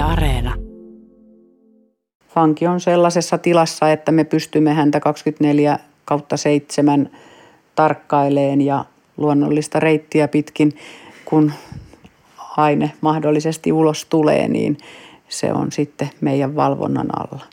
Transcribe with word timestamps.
Yle 0.00 0.08
Areena. 0.08 0.54
Vanki 2.36 2.66
on 2.66 2.80
sellaisessa 2.80 3.38
tilassa, 3.38 3.92
että 3.92 4.12
me 4.12 4.24
pystymme 4.24 4.72
häntä 4.72 5.00
24 5.00 5.78
kautta 6.04 6.36
7 6.36 7.10
tarkkaileen 7.74 8.60
ja 8.60 8.84
luonnollista 9.16 9.80
reittiä 9.80 10.28
pitkin, 10.28 10.72
kun 11.24 11.52
aine 12.56 12.92
mahdollisesti 13.00 13.72
ulos 13.72 14.04
tulee, 14.04 14.48
niin 14.48 14.78
se 15.28 15.52
on 15.52 15.72
sitten 15.72 16.10
meidän 16.20 16.56
valvonnan 16.56 17.08
alla. 17.20 17.44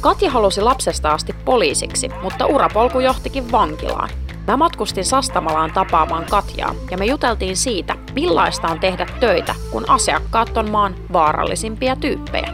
Katja 0.00 0.30
halusi 0.30 0.60
lapsesta 0.60 1.12
asti 1.12 1.32
poliisiksi, 1.44 2.08
mutta 2.22 2.46
urapolku 2.46 3.00
johtikin 3.00 3.52
vankilaan. 3.52 4.08
Mä 4.46 4.56
matkustin 4.56 5.04
Sastamalaan 5.04 5.72
tapaamaan 5.72 6.24
Katjaa 6.30 6.74
ja 6.90 6.98
me 6.98 7.04
juteltiin 7.04 7.56
siitä, 7.56 7.94
millaista 8.14 8.68
on 8.68 8.80
tehdä 8.80 9.06
töitä, 9.20 9.54
kun 9.70 9.90
asiakkaat 9.90 10.56
on 10.56 10.70
maan 10.70 10.94
vaarallisimpia 11.12 11.96
tyyppejä. 11.96 12.52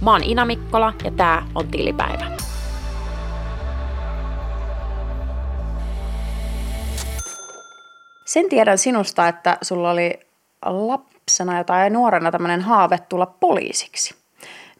Mä 0.00 0.12
oon 0.12 0.22
Ina 0.24 0.44
Mikkola 0.44 0.94
ja 1.04 1.10
tää 1.10 1.46
on 1.54 1.68
Tilipäivä. 1.68 2.30
Sen 8.24 8.48
tiedän 8.48 8.78
sinusta, 8.78 9.28
että 9.28 9.58
sulla 9.62 9.90
oli 9.90 10.20
lapsena 10.64 11.64
tai 11.64 11.90
nuorena 11.90 12.30
tämmöinen 12.30 12.60
haave 12.60 12.98
tulla 12.98 13.26
poliisiksi. 13.26 14.14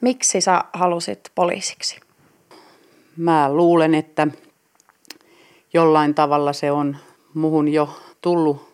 Miksi 0.00 0.40
sä 0.40 0.64
halusit 0.72 1.20
poliisiksi? 1.34 2.00
Mä 3.16 3.52
luulen, 3.52 3.94
että 3.94 4.26
jollain 5.72 6.14
tavalla 6.14 6.52
se 6.52 6.72
on 6.72 6.96
muhun 7.34 7.68
jo 7.68 7.88
tullut, 8.20 8.68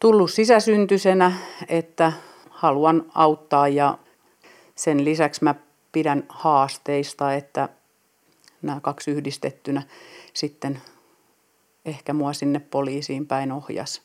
tullut 0.00 0.30
sisäsyntysenä, 0.30 1.32
että 1.68 2.12
haluan 2.50 3.04
auttaa 3.14 3.68
ja 3.68 3.98
sen 4.74 5.04
lisäksi 5.04 5.44
mä 5.44 5.54
pidän 5.92 6.24
haasteista, 6.28 7.34
että 7.34 7.68
nämä 8.62 8.80
kaksi 8.80 9.10
yhdistettynä 9.10 9.82
sitten 10.34 10.80
ehkä 11.84 12.12
mua 12.12 12.32
sinne 12.32 12.60
poliisiin 12.60 13.26
päin 13.26 13.52
ohjas. 13.52 14.02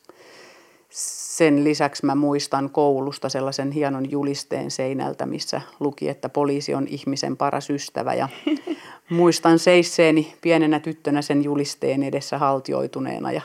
Sen 0.92 1.64
lisäksi 1.64 2.06
mä 2.06 2.14
muistan 2.14 2.70
koulusta 2.70 3.28
sellaisen 3.28 3.72
hienon 3.72 4.10
julisteen 4.10 4.70
seinältä, 4.70 5.26
missä 5.26 5.60
luki, 5.80 6.08
että 6.08 6.28
poliisi 6.28 6.74
on 6.74 6.88
ihmisen 6.88 7.36
paras 7.36 7.70
ystävä. 7.70 8.14
Ja 8.14 8.28
muistan 9.10 9.58
seisseeni 9.58 10.34
pienenä 10.40 10.80
tyttönä 10.80 11.22
sen 11.22 11.44
julisteen 11.44 12.02
edessä 12.02 12.38
haltioituneena 12.38 13.32
ja 13.32 13.42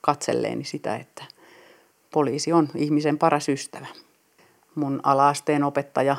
katselleeni 0.00 0.64
sitä, 0.64 0.96
että 0.96 1.24
poliisi 2.10 2.52
on 2.52 2.68
ihmisen 2.74 3.18
paras 3.18 3.48
ystävä. 3.48 3.86
Mun 4.74 5.00
alaasteen 5.02 5.64
opettaja 5.64 6.16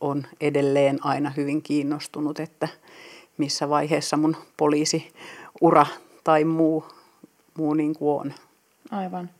on 0.00 0.26
edelleen 0.40 0.98
aina 1.06 1.32
hyvin 1.36 1.62
kiinnostunut, 1.62 2.40
että 2.40 2.68
missä 3.38 3.68
vaiheessa 3.68 4.16
mun 4.16 4.36
poliisiura 4.56 5.86
tai 6.24 6.44
muu, 6.44 6.84
muu 7.58 7.74
niin 7.74 7.94
kuin 7.94 8.20
on. 8.20 8.34
Aivan. 8.90 9.30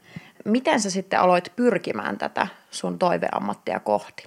Miten 0.44 0.80
sä 0.80 0.90
sitten 0.90 1.20
aloit 1.20 1.52
pyrkimään 1.56 2.18
tätä 2.18 2.46
sun 2.70 2.98
toiveammattia 2.98 3.80
kohti? 3.80 4.24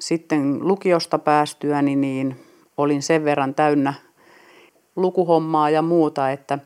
Sitten 0.00 0.68
lukiosta 0.68 1.18
päästyäni 1.18 1.96
niin 1.96 2.46
olin 2.76 3.02
sen 3.02 3.24
verran 3.24 3.54
täynnä 3.54 3.94
lukuhommaa 4.96 5.70
ja 5.70 5.82
muuta, 5.82 6.30
että 6.30 6.58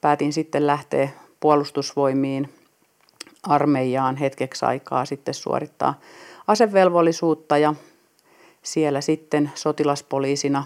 päätin 0.00 0.32
sitten 0.32 0.66
lähteä 0.66 1.08
puolustusvoimiin 1.40 2.54
armeijaan 3.42 4.16
hetkeksi 4.16 4.64
aikaa 4.64 5.04
sitten 5.04 5.34
suorittaa 5.34 6.00
asevelvollisuutta 6.46 7.58
ja 7.58 7.74
siellä 8.62 9.00
sitten 9.00 9.50
sotilaspoliisina 9.54 10.64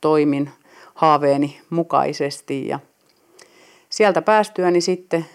toimin 0.00 0.50
haaveeni 0.94 1.60
mukaisesti 1.70 2.68
ja 2.68 2.80
sieltä 3.88 4.22
päästyäni 4.22 4.80
sitten 4.80 5.26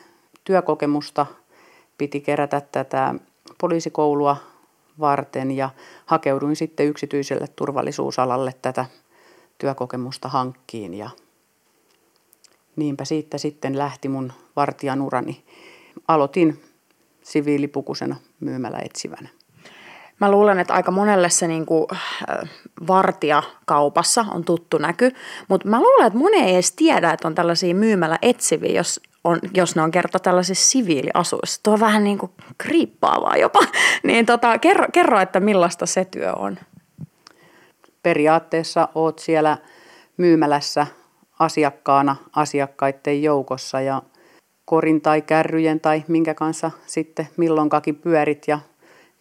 työkokemusta 0.47 1.25
piti 1.97 2.21
kerätä 2.21 2.61
tätä 2.61 3.15
poliisikoulua 3.57 4.37
varten 4.99 5.51
ja 5.51 5.69
hakeuduin 6.05 6.55
sitten 6.55 6.85
yksityiselle 6.85 7.47
turvallisuusalalle 7.47 8.53
tätä 8.61 8.85
työkokemusta 9.57 10.29
hankkiin 10.29 10.93
ja 10.93 11.09
niinpä 12.75 13.05
siitä 13.05 13.37
sitten 13.37 13.77
lähti 13.77 14.09
mun 14.09 14.33
vartijan 14.55 15.01
urani. 15.01 15.43
Aloitin 16.07 16.63
siviilipukusena 17.23 18.15
myymällä 18.39 18.79
etsivänä. 18.79 19.29
Mä 20.19 20.31
luulen, 20.31 20.59
että 20.59 20.73
aika 20.73 20.91
monelle 20.91 21.29
se 21.29 21.47
niin 21.47 21.65
kuin, 21.65 21.85
äh, 21.93 22.49
vartija 22.87 23.43
kaupassa 23.65 24.25
on 24.33 24.43
tuttu 24.43 24.77
näky, 24.77 25.11
mutta 25.47 25.67
mä 25.67 25.79
luulen, 25.79 26.07
että 26.07 26.19
moni 26.19 26.37
ei 26.37 26.53
edes 26.53 26.71
tiedä, 26.71 27.11
että 27.11 27.27
on 27.27 27.35
tällaisia 27.35 27.75
myymällä 27.75 28.17
etsiviä, 28.21 28.71
jos, 28.71 29.01
on, 29.27 29.39
jos 29.53 29.75
ne 29.75 29.81
on 29.81 29.91
kerta 29.91 30.19
tällaisissa 30.19 30.69
siviiliasuissa. 30.69 31.59
Tuo 31.63 31.73
on 31.73 31.79
vähän 31.79 32.03
niin 32.03 32.17
kuin 32.17 32.31
kriippaavaa 32.57 33.37
jopa. 33.37 33.59
niin 34.03 34.25
tota, 34.25 34.57
kerro, 34.57 34.85
kerro, 34.93 35.19
että 35.19 35.39
millaista 35.39 35.85
se 35.85 36.05
työ 36.05 36.33
on. 36.33 36.57
Periaatteessa 38.03 38.89
oot 38.95 39.19
siellä 39.19 39.57
myymälässä 40.17 40.87
asiakkaana 41.39 42.15
asiakkaiden 42.35 43.23
joukossa 43.23 43.81
ja 43.81 44.01
korin 44.65 45.01
tai 45.01 45.21
kärryjen 45.21 45.79
tai 45.79 46.03
minkä 46.07 46.33
kanssa 46.33 46.71
sitten 46.85 47.27
milloinkakin 47.37 47.95
pyörit 47.95 48.43
ja 48.47 48.59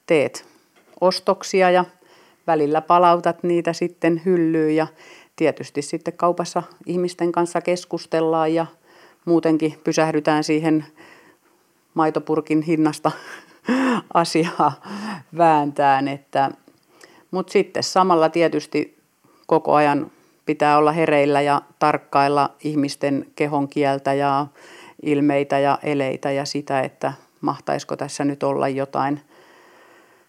teet 0.06 0.44
ostoksia 1.00 1.70
ja 1.70 1.84
välillä 2.46 2.80
palautat 2.80 3.42
niitä 3.42 3.72
sitten 3.72 4.22
hyllyyn 4.24 4.76
ja 4.76 4.86
tietysti 5.36 5.82
sitten 5.82 6.16
kaupassa 6.16 6.62
ihmisten 6.86 7.32
kanssa 7.32 7.60
keskustellaan 7.60 8.54
ja 8.54 8.66
muutenkin 9.26 9.80
pysähdytään 9.84 10.44
siihen 10.44 10.86
maitopurkin 11.94 12.62
hinnasta 12.62 13.10
asiaa 14.14 14.72
vääntään. 15.36 16.08
Että, 16.08 16.50
mutta 17.30 17.52
sitten 17.52 17.82
samalla 17.82 18.28
tietysti 18.28 18.98
koko 19.46 19.74
ajan 19.74 20.10
pitää 20.46 20.78
olla 20.78 20.92
hereillä 20.92 21.40
ja 21.40 21.62
tarkkailla 21.78 22.50
ihmisten 22.64 23.26
kehon 23.36 23.68
kieltä 23.68 24.14
ja 24.14 24.46
ilmeitä 25.02 25.58
ja 25.58 25.78
eleitä 25.82 26.30
ja 26.30 26.44
sitä, 26.44 26.80
että 26.80 27.12
mahtaisiko 27.40 27.96
tässä 27.96 28.24
nyt 28.24 28.42
olla 28.42 28.68
jotain– 28.68 29.20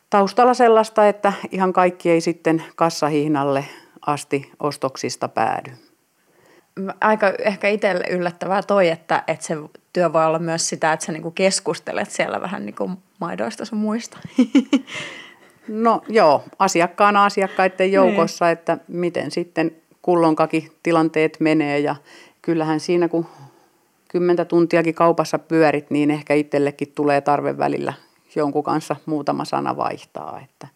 taustalla 0.09 0.53
sellaista, 0.53 1.07
että 1.07 1.33
ihan 1.51 1.73
kaikki 1.73 2.09
ei 2.09 2.21
sitten 2.21 2.63
kassahihnalle 2.75 3.65
asti 4.05 4.51
ostoksista 4.59 5.27
päädy. 5.27 5.71
Aika 7.01 7.33
ehkä 7.39 7.67
itselle 7.67 8.03
yllättävää 8.09 8.63
toi, 8.63 8.89
että, 8.89 9.23
että 9.27 9.45
se 9.45 9.55
työ 9.93 10.13
voi 10.13 10.25
olla 10.25 10.39
myös 10.39 10.69
sitä, 10.69 10.93
että 10.93 11.05
sä 11.05 11.11
niinku 11.11 11.31
keskustelet 11.31 12.11
siellä 12.11 12.41
vähän 12.41 12.65
niinku 12.65 12.91
maidoista 13.19 13.65
sun 13.65 13.77
muista. 13.77 14.17
No 15.67 16.01
joo, 16.09 16.43
asiakkaana 16.59 17.25
asiakkaiden 17.25 17.75
niin. 17.77 17.91
joukossa, 17.91 18.45
niin. 18.45 18.53
että 18.53 18.77
miten 18.87 19.31
sitten 19.31 19.71
kullonkakin 20.01 20.71
tilanteet 20.83 21.37
menee 21.39 21.79
ja 21.79 21.95
kyllähän 22.41 22.79
siinä 22.79 23.07
kun 23.07 23.25
kymmentä 24.07 24.45
tuntiakin 24.45 24.93
kaupassa 24.93 25.39
pyörit, 25.39 25.91
niin 25.91 26.11
ehkä 26.11 26.33
itsellekin 26.33 26.91
tulee 26.95 27.21
tarve 27.21 27.57
välillä 27.57 27.93
jonkun 28.35 28.63
kanssa 28.63 28.95
muutama 29.05 29.45
sana 29.45 29.77
vaihtaa. 29.77 30.41
Että. 30.43 30.67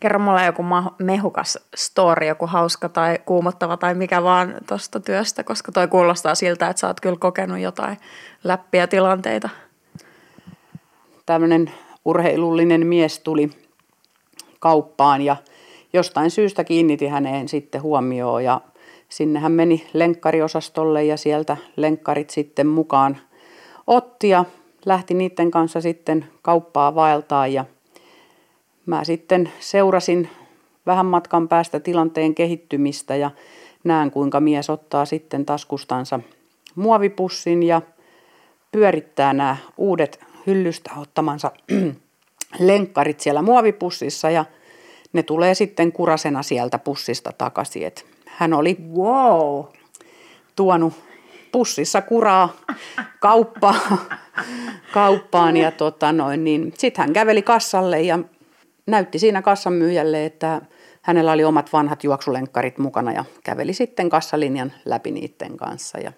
Kerro 0.00 0.18
mulle 0.18 0.44
joku 0.44 0.64
mehukas 0.98 1.58
story, 1.74 2.26
joku 2.26 2.46
hauska 2.46 2.88
tai 2.88 3.18
kuumottava 3.26 3.76
tai 3.76 3.94
mikä 3.94 4.22
vaan 4.22 4.54
tuosta 4.68 5.00
työstä, 5.00 5.44
koska 5.44 5.72
toi 5.72 5.88
kuulostaa 5.88 6.34
siltä, 6.34 6.68
että 6.68 6.80
sä 6.80 6.86
oot 6.86 7.00
kyllä 7.00 7.16
kokenut 7.20 7.58
jotain 7.58 7.96
läppiä 8.44 8.86
tilanteita. 8.86 9.48
Tämmöinen 11.26 11.70
urheilullinen 12.04 12.86
mies 12.86 13.18
tuli 13.18 13.50
kauppaan 14.60 15.22
ja 15.22 15.36
jostain 15.92 16.30
syystä 16.30 16.64
kiinnitti 16.64 17.06
häneen 17.06 17.48
sitten 17.48 17.82
huomioon 17.82 18.44
ja 18.44 18.60
sinne 19.08 19.40
hän 19.40 19.52
meni 19.52 19.86
lenkkariosastolle 19.92 21.04
ja 21.04 21.16
sieltä 21.16 21.56
lenkkarit 21.76 22.30
sitten 22.30 22.66
mukaan 22.66 23.16
otti 23.86 24.28
ja 24.28 24.44
lähti 24.86 25.14
niiden 25.14 25.50
kanssa 25.50 25.80
sitten 25.80 26.26
kauppaa 26.42 26.94
vaeltaa 26.94 27.46
ja 27.46 27.64
mä 28.86 29.04
sitten 29.04 29.52
seurasin 29.60 30.28
vähän 30.86 31.06
matkan 31.06 31.48
päästä 31.48 31.80
tilanteen 31.80 32.34
kehittymistä 32.34 33.16
ja 33.16 33.30
näen 33.84 34.10
kuinka 34.10 34.40
mies 34.40 34.70
ottaa 34.70 35.04
sitten 35.04 35.46
taskustansa 35.46 36.20
muovipussin 36.74 37.62
ja 37.62 37.82
pyörittää 38.72 39.32
nämä 39.32 39.56
uudet 39.76 40.20
hyllystä 40.46 40.90
ottamansa 40.96 41.52
lenkkarit 42.58 43.20
siellä 43.20 43.42
muovipussissa 43.42 44.30
ja 44.30 44.44
ne 45.12 45.22
tulee 45.22 45.54
sitten 45.54 45.92
kurasena 45.92 46.42
sieltä 46.42 46.78
pussista 46.78 47.32
takaisin. 47.38 47.86
Et 47.86 48.06
hän 48.26 48.52
oli 48.54 48.76
wow. 48.94 49.64
tuonut 50.56 50.92
pussissa 51.52 52.02
kuraa 52.02 52.48
kauppaa 53.20 53.98
kauppaan 54.94 55.56
ja 55.56 55.70
tota 55.70 56.12
noin, 56.12 56.44
niin 56.44 56.72
sitten 56.78 57.02
hän 57.02 57.12
käveli 57.12 57.42
kassalle 57.42 58.02
ja 58.02 58.18
näytti 58.86 59.18
siinä 59.18 59.42
kassan 59.42 59.72
myyjälle, 59.72 60.24
että 60.24 60.60
hänellä 61.02 61.32
oli 61.32 61.44
omat 61.44 61.72
vanhat 61.72 62.04
juoksulenkkarit 62.04 62.78
mukana 62.78 63.12
ja 63.12 63.24
käveli 63.44 63.72
sitten 63.72 64.10
kassalinjan 64.10 64.72
läpi 64.84 65.10
niiden 65.10 65.56
kanssa. 65.56 65.98
Ja 65.98 66.12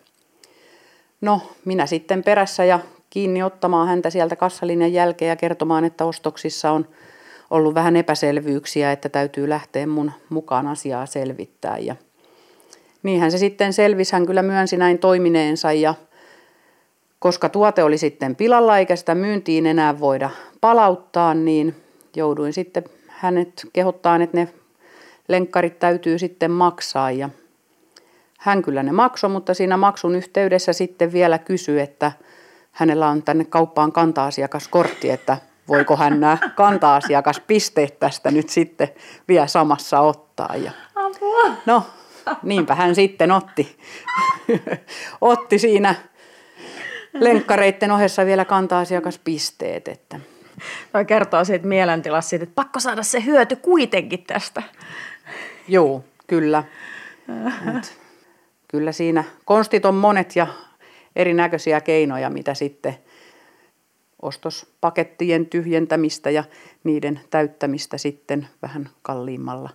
no, 1.20 1.40
minä 1.64 1.86
sitten 1.86 2.22
perässä 2.22 2.64
ja 2.64 2.80
kiinni 3.10 3.42
ottamaan 3.42 3.88
häntä 3.88 4.10
sieltä 4.10 4.36
kassalinjan 4.36 4.92
jälkeen 4.92 5.28
ja 5.28 5.36
kertomaan, 5.36 5.84
että 5.84 6.04
ostoksissa 6.04 6.70
on 6.70 6.88
ollut 7.50 7.74
vähän 7.74 7.96
epäselvyyksiä, 7.96 8.92
että 8.92 9.08
täytyy 9.08 9.48
lähteä 9.48 9.86
mun 9.86 10.12
mukaan 10.28 10.66
asiaa 10.66 11.06
selvittää. 11.06 11.78
Ja 11.78 11.96
niinhän 13.02 13.30
se 13.30 13.38
sitten 13.38 13.72
selvisi, 13.72 14.12
hän 14.12 14.26
kyllä 14.26 14.42
myönsi 14.42 14.76
näin 14.76 14.98
toimineensa 14.98 15.72
ja 15.72 15.94
koska 17.18 17.48
tuote 17.48 17.82
oli 17.82 17.98
sitten 17.98 18.36
pilalla 18.36 18.78
eikä 18.78 18.96
sitä 18.96 19.14
myyntiin 19.14 19.66
enää 19.66 20.00
voida 20.00 20.30
palauttaa, 20.60 21.34
niin 21.34 21.85
jouduin 22.16 22.52
sitten 22.52 22.84
hänet 23.08 23.66
kehottaa, 23.72 24.16
että 24.16 24.36
ne 24.36 24.48
lenkkarit 25.28 25.78
täytyy 25.78 26.18
sitten 26.18 26.50
maksaa 26.50 27.10
ja 27.10 27.30
hän 28.38 28.62
kyllä 28.62 28.82
ne 28.82 28.92
maksoi, 28.92 29.30
mutta 29.30 29.54
siinä 29.54 29.76
maksun 29.76 30.14
yhteydessä 30.14 30.72
sitten 30.72 31.12
vielä 31.12 31.38
kysyi, 31.38 31.80
että 31.80 32.12
hänellä 32.72 33.08
on 33.08 33.22
tänne 33.22 33.44
kauppaan 33.44 33.92
kanta-asiakaskortti, 33.92 35.10
että 35.10 35.36
voiko 35.68 35.96
hän 35.96 36.20
nämä 36.20 36.38
kanta-asiakaspisteet 36.54 37.98
tästä 37.98 38.30
nyt 38.30 38.48
sitten 38.48 38.88
vielä 39.28 39.46
samassa 39.46 40.00
ottaa. 40.00 40.56
Ja, 40.56 40.70
no, 41.66 41.82
niinpä 42.42 42.74
hän 42.74 42.94
sitten 42.94 43.32
otti, 43.32 43.76
otti 45.20 45.58
siinä 45.58 45.94
lenkkareiden 47.12 47.90
ohessa 47.90 48.26
vielä 48.26 48.44
kanta-asiakaspisteet. 48.44 49.88
Että. 49.88 50.20
Toi 50.92 51.04
kertoo 51.04 51.44
siitä 51.44 51.66
mielentilasta 51.66 52.28
siitä, 52.28 52.42
että 52.42 52.54
pakko 52.54 52.80
saada 52.80 53.02
se 53.02 53.24
hyöty 53.24 53.56
kuitenkin 53.56 54.24
tästä. 54.26 54.62
Joo, 55.68 56.04
kyllä. 56.26 56.64
Et, 57.78 57.98
kyllä 58.68 58.92
siinä 58.92 59.24
konstit 59.44 59.84
on 59.84 59.94
monet 59.94 60.36
ja 60.36 60.46
erinäköisiä 61.16 61.80
keinoja, 61.80 62.30
mitä 62.30 62.54
sitten 62.54 62.96
ostospakettien 64.22 65.46
tyhjentämistä 65.46 66.30
ja 66.30 66.44
niiden 66.84 67.20
täyttämistä 67.30 67.98
sitten 67.98 68.48
vähän 68.62 68.88
kalliimmalla 69.02 69.70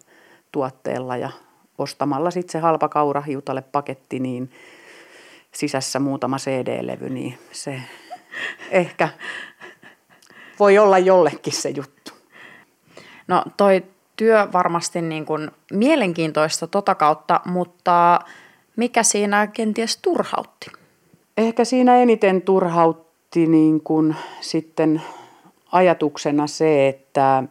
tuotteella 0.52 1.18
ja 1.18 1.30
ostamalla 1.78 2.32
sitten 2.32 2.52
se 2.52 2.60
halpa 2.60 2.90
kaura 2.90 3.22
hiutalle 3.22 3.62
paketti, 3.62 4.20
niin 4.20 4.52
sisässä 5.52 6.00
muutama 6.00 6.38
CD-levy, 6.38 7.10
niin 7.10 7.38
se 7.52 7.82
ehkä 8.72 9.10
voi 10.60 10.78
olla 10.78 10.98
jollekin 10.98 11.54
se 11.54 11.70
juttu. 11.70 12.12
No 13.28 13.44
toi 13.58 13.84
työ 14.16 14.48
varmasti 14.54 15.02
niin 15.02 15.26
kuin 15.26 15.52
mielenkiintoista 15.72 16.68
tota 16.68 16.96
kautta, 16.96 17.42
mutta 17.46 18.20
mikä 18.76 19.04
siinä 19.04 19.48
kenties 19.48 19.98
turhautti? 19.98 20.72
Ehkä 21.38 21.66
siinä 21.66 21.98
eniten 21.98 22.42
turhautti 22.42 23.48
niin 23.48 23.82
kuin 23.82 24.16
sitten 24.42 25.02
ajatuksena 25.72 26.48
se, 26.48 26.88
että 26.88 27.44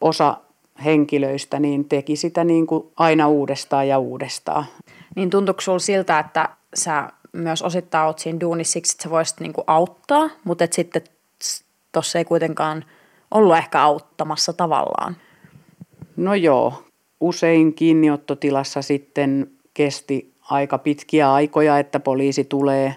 osa 0.00 0.36
henkilöistä 0.84 1.58
niin 1.60 1.84
teki 1.84 2.16
sitä 2.16 2.44
niin 2.44 2.66
kuin 2.66 2.86
aina 2.96 3.28
uudestaan 3.28 3.88
ja 3.88 3.98
uudestaan. 3.98 4.64
Niin 5.16 5.30
tuntuuko 5.30 5.60
sinulla 5.60 5.78
siltä, 5.78 6.18
että 6.18 6.48
sä 6.74 7.08
myös 7.32 7.62
osittain 7.62 8.06
oot 8.06 8.18
siinä 8.18 8.40
duunissa 8.40 8.72
siksi, 8.72 8.94
että 8.94 9.02
sä 9.02 9.10
voisit 9.10 9.40
niin 9.40 9.52
kuin 9.52 9.64
auttaa, 9.66 10.30
mutta 10.44 10.64
et 10.64 10.72
sitten 10.72 11.02
tuossa 11.94 12.18
ei 12.18 12.24
kuitenkaan 12.24 12.84
ollut 13.30 13.56
ehkä 13.56 13.82
auttamassa 13.82 14.52
tavallaan? 14.52 15.16
No 16.16 16.34
joo, 16.34 16.82
usein 17.20 17.74
kiinniottotilassa 17.74 18.82
sitten 18.82 19.50
kesti 19.74 20.32
aika 20.50 20.78
pitkiä 20.78 21.32
aikoja, 21.32 21.78
että 21.78 22.00
poliisi 22.00 22.44
tulee 22.44 22.96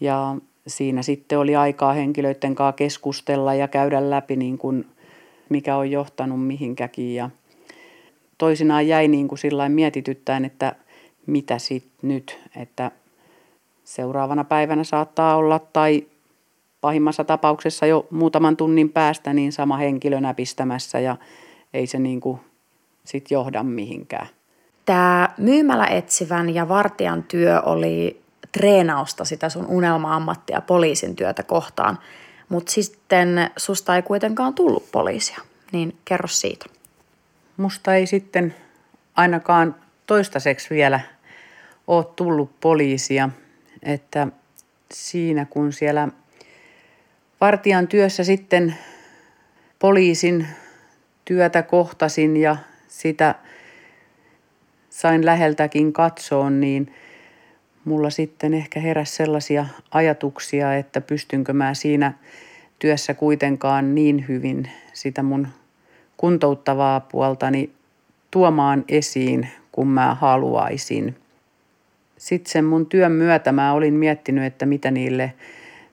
ja 0.00 0.36
siinä 0.66 1.02
sitten 1.02 1.38
oli 1.38 1.56
aikaa 1.56 1.92
henkilöiden 1.92 2.54
kanssa 2.54 2.76
keskustella 2.76 3.54
ja 3.54 3.68
käydä 3.68 4.10
läpi 4.10 4.36
niin 4.36 4.58
kuin 4.58 4.86
mikä 5.48 5.76
on 5.76 5.90
johtanut 5.90 6.46
mihinkäkin 6.46 7.14
ja 7.14 7.30
toisinaan 8.38 8.88
jäi 8.88 9.08
niin 9.08 9.28
kuin 9.28 9.38
sillä 9.38 9.68
mietityttäen, 9.68 10.44
että 10.44 10.76
mitä 11.26 11.58
sitten 11.58 12.08
nyt, 12.10 12.38
että 12.56 12.90
seuraavana 13.84 14.44
päivänä 14.44 14.84
saattaa 14.84 15.36
olla 15.36 15.58
tai 15.58 16.06
pahimmassa 16.86 17.24
tapauksessa 17.24 17.86
jo 17.86 18.06
muutaman 18.10 18.56
tunnin 18.56 18.90
päästä 18.90 19.32
niin 19.32 19.52
sama 19.52 19.76
henkilö 19.76 20.20
näpistämässä 20.20 21.00
ja 21.00 21.16
ei 21.74 21.86
se 21.86 21.98
niin 21.98 22.20
kuin 22.20 22.40
sit 23.04 23.30
johda 23.30 23.62
mihinkään. 23.62 24.26
Tämä 24.84 25.28
myymällä 25.38 25.86
etsivän 25.86 26.54
ja 26.54 26.68
vartijan 26.68 27.22
työ 27.22 27.60
oli 27.60 28.20
treenausta 28.52 29.24
sitä 29.24 29.48
sun 29.48 29.66
unelma-ammattia 29.66 30.60
poliisin 30.60 31.16
työtä 31.16 31.42
kohtaan, 31.42 31.98
mutta 32.48 32.72
sitten 32.72 33.50
susta 33.56 33.96
ei 33.96 34.02
kuitenkaan 34.02 34.54
tullut 34.54 34.90
poliisia, 34.92 35.40
niin 35.72 35.96
kerro 36.04 36.28
siitä. 36.28 36.66
Musta 37.56 37.94
ei 37.94 38.06
sitten 38.06 38.54
ainakaan 39.16 39.74
toistaiseksi 40.06 40.70
vielä 40.70 41.00
ole 41.86 42.04
tullut 42.16 42.50
poliisia, 42.60 43.28
että 43.82 44.28
siinä 44.92 45.44
kun 45.44 45.72
siellä 45.72 46.08
vartijan 47.40 47.88
työssä 47.88 48.24
sitten 48.24 48.74
poliisin 49.78 50.46
työtä 51.24 51.62
kohtasin 51.62 52.36
ja 52.36 52.56
sitä 52.88 53.34
sain 54.90 55.26
läheltäkin 55.26 55.92
katsoa, 55.92 56.50
niin 56.50 56.94
mulla 57.84 58.10
sitten 58.10 58.54
ehkä 58.54 58.80
heräsi 58.80 59.14
sellaisia 59.14 59.66
ajatuksia, 59.90 60.74
että 60.74 61.00
pystynkö 61.00 61.52
mä 61.52 61.74
siinä 61.74 62.12
työssä 62.78 63.14
kuitenkaan 63.14 63.94
niin 63.94 64.28
hyvin 64.28 64.70
sitä 64.92 65.22
mun 65.22 65.48
kuntouttavaa 66.16 67.00
puoltani 67.00 67.70
tuomaan 68.30 68.84
esiin, 68.88 69.48
kun 69.72 69.88
mä 69.88 70.14
haluaisin. 70.14 71.16
Sitten 72.16 72.52
sen 72.52 72.64
mun 72.64 72.86
työn 72.86 73.12
myötä 73.12 73.52
mä 73.52 73.72
olin 73.72 73.94
miettinyt, 73.94 74.44
että 74.44 74.66
mitä 74.66 74.90
niille 74.90 75.32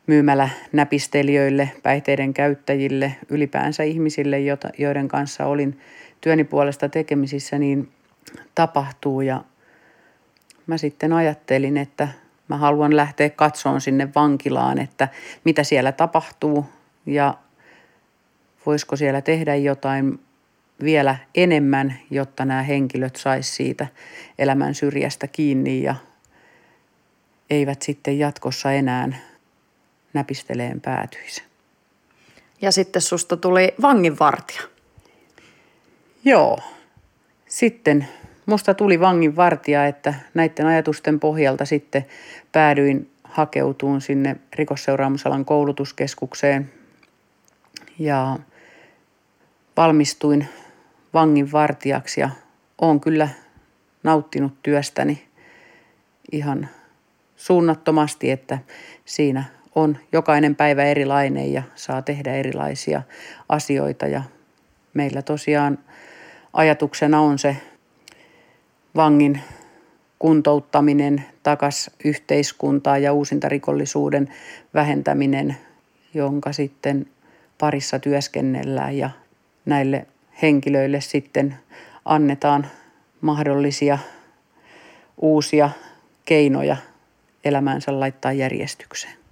myymällä 0.07 0.49
näpistelijöille, 0.71 1.71
päihteiden 1.83 2.33
käyttäjille, 2.33 3.15
ylipäänsä 3.29 3.83
ihmisille, 3.83 4.37
joiden 4.77 5.07
kanssa 5.07 5.45
olin 5.45 5.79
työni 6.21 6.43
puolesta 6.43 6.89
tekemisissä, 6.89 7.59
niin 7.59 7.91
tapahtuu. 8.55 9.21
Ja 9.21 9.43
mä 10.67 10.77
sitten 10.77 11.13
ajattelin, 11.13 11.77
että 11.77 12.07
mä 12.47 12.57
haluan 12.57 12.95
lähteä 12.95 13.29
katsoon 13.29 13.81
sinne 13.81 14.09
vankilaan, 14.15 14.79
että 14.79 15.07
mitä 15.43 15.63
siellä 15.63 15.91
tapahtuu 15.91 16.65
ja 17.05 17.37
voisiko 18.65 18.95
siellä 18.95 19.21
tehdä 19.21 19.55
jotain 19.55 20.19
vielä 20.83 21.15
enemmän, 21.35 21.99
jotta 22.09 22.45
nämä 22.45 22.63
henkilöt 22.63 23.15
sais 23.15 23.55
siitä 23.55 23.87
elämän 24.39 24.75
syrjästä 24.75 25.27
kiinni 25.27 25.83
ja 25.83 25.95
eivät 27.49 27.81
sitten 27.81 28.19
jatkossa 28.19 28.71
enää 28.71 29.09
näpisteleen 30.13 30.81
päätyisi. 30.81 31.43
Ja 32.61 32.71
sitten 32.71 33.01
susta 33.01 33.37
tuli 33.37 33.73
vanginvartija. 33.81 34.61
Joo. 36.25 36.59
Sitten 37.47 38.07
musta 38.45 38.73
tuli 38.73 38.99
vanginvartija, 38.99 39.87
että 39.87 40.13
näiden 40.33 40.65
ajatusten 40.65 41.19
pohjalta 41.19 41.65
sitten 41.65 42.05
päädyin 42.51 43.11
hakeutuun 43.23 44.01
sinne 44.01 44.35
rikosseuraamusalan 44.53 45.45
koulutuskeskukseen 45.45 46.71
ja 47.99 48.39
valmistuin 49.77 50.47
vanginvartijaksi 51.13 52.21
ja 52.21 52.29
olen 52.81 52.99
kyllä 52.99 53.29
nauttinut 54.03 54.53
työstäni 54.63 55.27
ihan 56.31 56.69
suunnattomasti, 57.35 58.31
että 58.31 58.59
siinä 59.05 59.43
on 59.75 59.97
jokainen 60.11 60.55
päivä 60.55 60.83
erilainen 60.83 61.53
ja 61.53 61.63
saa 61.75 62.01
tehdä 62.01 62.33
erilaisia 62.33 63.01
asioita 63.49 64.07
ja 64.07 64.23
meillä 64.93 65.21
tosiaan 65.21 65.79
ajatuksena 66.53 67.21
on 67.21 67.39
se 67.39 67.57
vangin 68.95 69.41
kuntouttaminen 70.19 71.25
takas 71.43 71.91
yhteiskuntaa 72.05 72.97
ja 72.97 73.13
uusintarikollisuuden 73.13 74.33
vähentäminen, 74.73 75.57
jonka 76.13 76.53
sitten 76.53 77.05
parissa 77.57 77.99
työskennellään 77.99 78.97
ja 78.97 79.09
näille 79.65 80.07
henkilöille 80.41 81.01
sitten 81.01 81.55
annetaan 82.05 82.67
mahdollisia 83.21 83.99
uusia 85.21 85.69
keinoja 86.25 86.77
elämäänsä 87.43 87.99
laittaa 87.99 88.31
järjestykseen. 88.31 89.22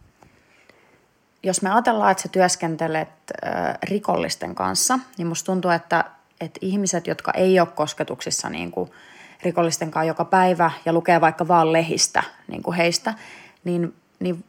Jos 1.43 1.61
me 1.61 1.69
ajatellaan, 1.69 2.11
että 2.11 2.23
sä 2.23 2.29
työskentelet 2.29 3.09
rikollisten 3.83 4.55
kanssa, 4.55 4.99
niin 5.17 5.27
musta 5.27 5.45
tuntuu, 5.45 5.71
että, 5.71 6.05
että 6.41 6.59
ihmiset, 6.61 7.07
jotka 7.07 7.31
ei 7.31 7.59
ole 7.59 7.67
kosketuksissa 7.75 8.49
niin 8.49 8.71
kuin 8.71 8.91
rikollisten 9.43 9.91
kanssa 9.91 10.07
joka 10.07 10.25
päivä 10.25 10.71
ja 10.85 10.93
lukee 10.93 11.21
vaikka 11.21 11.47
vaan 11.47 11.73
lehistä 11.73 12.23
niin 12.47 12.63
kuin 12.63 12.77
heistä, 12.77 13.13
niin, 13.63 13.95
niin 14.19 14.43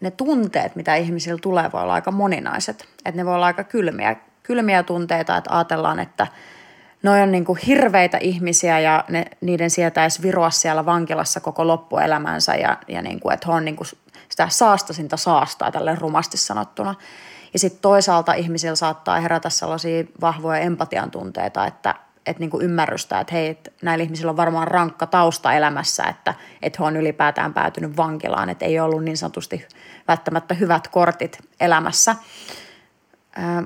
ne 0.00 0.10
tunteet, 0.10 0.76
mitä 0.76 0.94
ihmisillä 0.94 1.38
tulee, 1.42 1.72
voi 1.72 1.82
olla 1.82 1.94
aika 1.94 2.10
moninaiset. 2.10 2.88
Että 3.04 3.16
ne 3.16 3.26
voi 3.26 3.34
olla 3.34 3.46
aika 3.46 3.64
kylmiä, 3.64 4.16
kylmiä 4.42 4.82
tunteita, 4.82 5.36
että 5.36 5.56
ajatellaan, 5.56 6.00
että 6.00 6.26
noi 7.02 7.20
on 7.20 7.32
niin 7.32 7.44
kuin 7.44 7.58
hirveitä 7.66 8.18
ihmisiä 8.18 8.80
ja 8.80 9.04
ne, 9.08 9.24
niiden 9.40 9.70
sietäisi 9.70 10.22
viroa 10.22 10.50
siellä 10.50 10.86
vankilassa 10.86 11.40
koko 11.40 11.66
loppuelämänsä 11.66 12.54
ja, 12.54 12.78
ja 12.88 13.02
niin 13.02 13.20
kuin, 13.20 13.34
että 13.34 13.46
he 13.46 13.52
on 13.52 13.64
niin 13.64 13.76
kuin 13.76 13.88
sitä 14.32 14.48
saastasinta 14.48 15.16
saastaa 15.16 15.72
tälle 15.72 15.94
rumasti 15.94 16.36
sanottuna. 16.36 16.94
Ja 17.52 17.58
sitten 17.58 17.82
toisaalta 17.82 18.34
ihmisillä 18.34 18.74
saattaa 18.74 19.20
herätä 19.20 19.50
sellaisia 19.50 20.04
vahvoja 20.20 20.58
empatian 20.58 21.10
tunteita, 21.10 21.66
että, 21.66 21.94
että 22.26 22.40
niin 22.40 22.50
kuin 22.50 22.64
ymmärrystä, 22.64 23.20
että 23.20 23.34
hei, 23.34 23.48
että 23.48 23.70
näillä 23.82 24.04
ihmisillä 24.04 24.30
on 24.30 24.36
varmaan 24.36 24.68
rankka 24.68 25.06
tausta 25.06 25.52
elämässä, 25.52 26.04
että, 26.04 26.34
että 26.62 26.76
he 26.80 26.84
on 26.84 26.96
ylipäätään 26.96 27.54
päätynyt 27.54 27.96
vankilaan, 27.96 28.48
että 28.48 28.64
ei 28.64 28.80
ollut 28.80 29.04
niin 29.04 29.16
sanotusti 29.16 29.66
välttämättä 30.08 30.54
hyvät 30.54 30.88
kortit 30.88 31.38
elämässä. 31.60 32.16
Ää, 33.36 33.62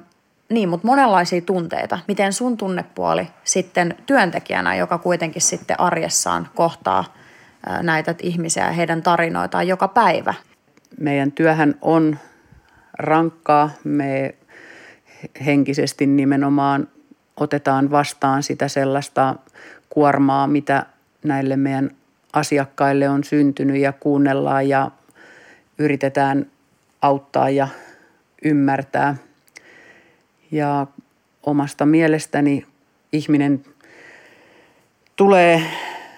niin, 0.48 0.68
mutta 0.68 0.86
monenlaisia 0.86 1.40
tunteita. 1.40 1.98
Miten 2.08 2.32
sun 2.32 2.56
tunnepuoli 2.56 3.28
sitten 3.44 3.94
työntekijänä, 4.06 4.74
joka 4.74 4.98
kuitenkin 4.98 5.42
sitten 5.42 5.80
arjessaan 5.80 6.48
kohtaa 6.54 7.04
näitä 7.82 8.14
ihmisiä 8.22 8.66
ja 8.66 8.72
heidän 8.72 9.02
tarinoitaan 9.02 9.68
joka 9.68 9.88
päivä? 9.88 10.34
Meidän 11.00 11.32
työhän 11.32 11.74
on 11.82 12.18
rankkaa. 12.98 13.70
Me 13.84 14.34
henkisesti 15.46 16.06
nimenomaan 16.06 16.88
otetaan 17.36 17.90
vastaan 17.90 18.42
sitä 18.42 18.68
sellaista 18.68 19.34
kuormaa, 19.90 20.46
mitä 20.46 20.86
näille 21.24 21.56
meidän 21.56 21.90
asiakkaille 22.32 23.08
on 23.08 23.24
syntynyt 23.24 23.76
ja 23.76 23.92
kuunnellaan 23.92 24.68
ja 24.68 24.90
yritetään 25.78 26.46
auttaa 27.02 27.50
ja 27.50 27.68
ymmärtää. 28.44 29.16
Ja 30.50 30.86
omasta 31.42 31.86
mielestäni 31.86 32.66
ihminen 33.12 33.64
tulee 35.16 35.62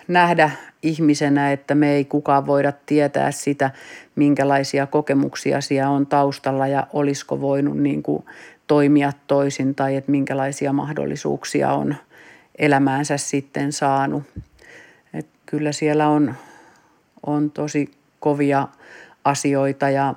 nähdä 0.09 0.51
ihmisenä, 0.83 1.53
että 1.53 1.75
me 1.75 1.93
ei 1.93 2.05
kukaan 2.05 2.47
voida 2.47 2.73
tietää 2.87 3.31
sitä, 3.31 3.71
minkälaisia 4.17 4.87
kokemuksia 4.87 5.61
siellä 5.61 5.91
on 5.91 6.07
taustalla 6.07 6.67
ja 6.67 6.87
olisiko 6.93 7.41
voinut 7.41 7.79
niin 7.79 8.03
kuin 8.03 8.25
toimia 8.67 9.13
toisin 9.27 9.75
tai 9.75 9.97
että 9.97 10.11
minkälaisia 10.11 10.73
mahdollisuuksia 10.73 11.73
on 11.73 11.95
elämäänsä 12.59 13.17
sitten 13.17 13.73
saanut. 13.73 14.23
Et 15.15 15.27
kyllä 15.47 15.73
siellä 15.73 16.09
on, 16.09 16.35
on 17.27 17.51
tosi 17.51 17.91
kovia 18.21 18.69
asioita 19.25 19.91
ja 19.91 20.15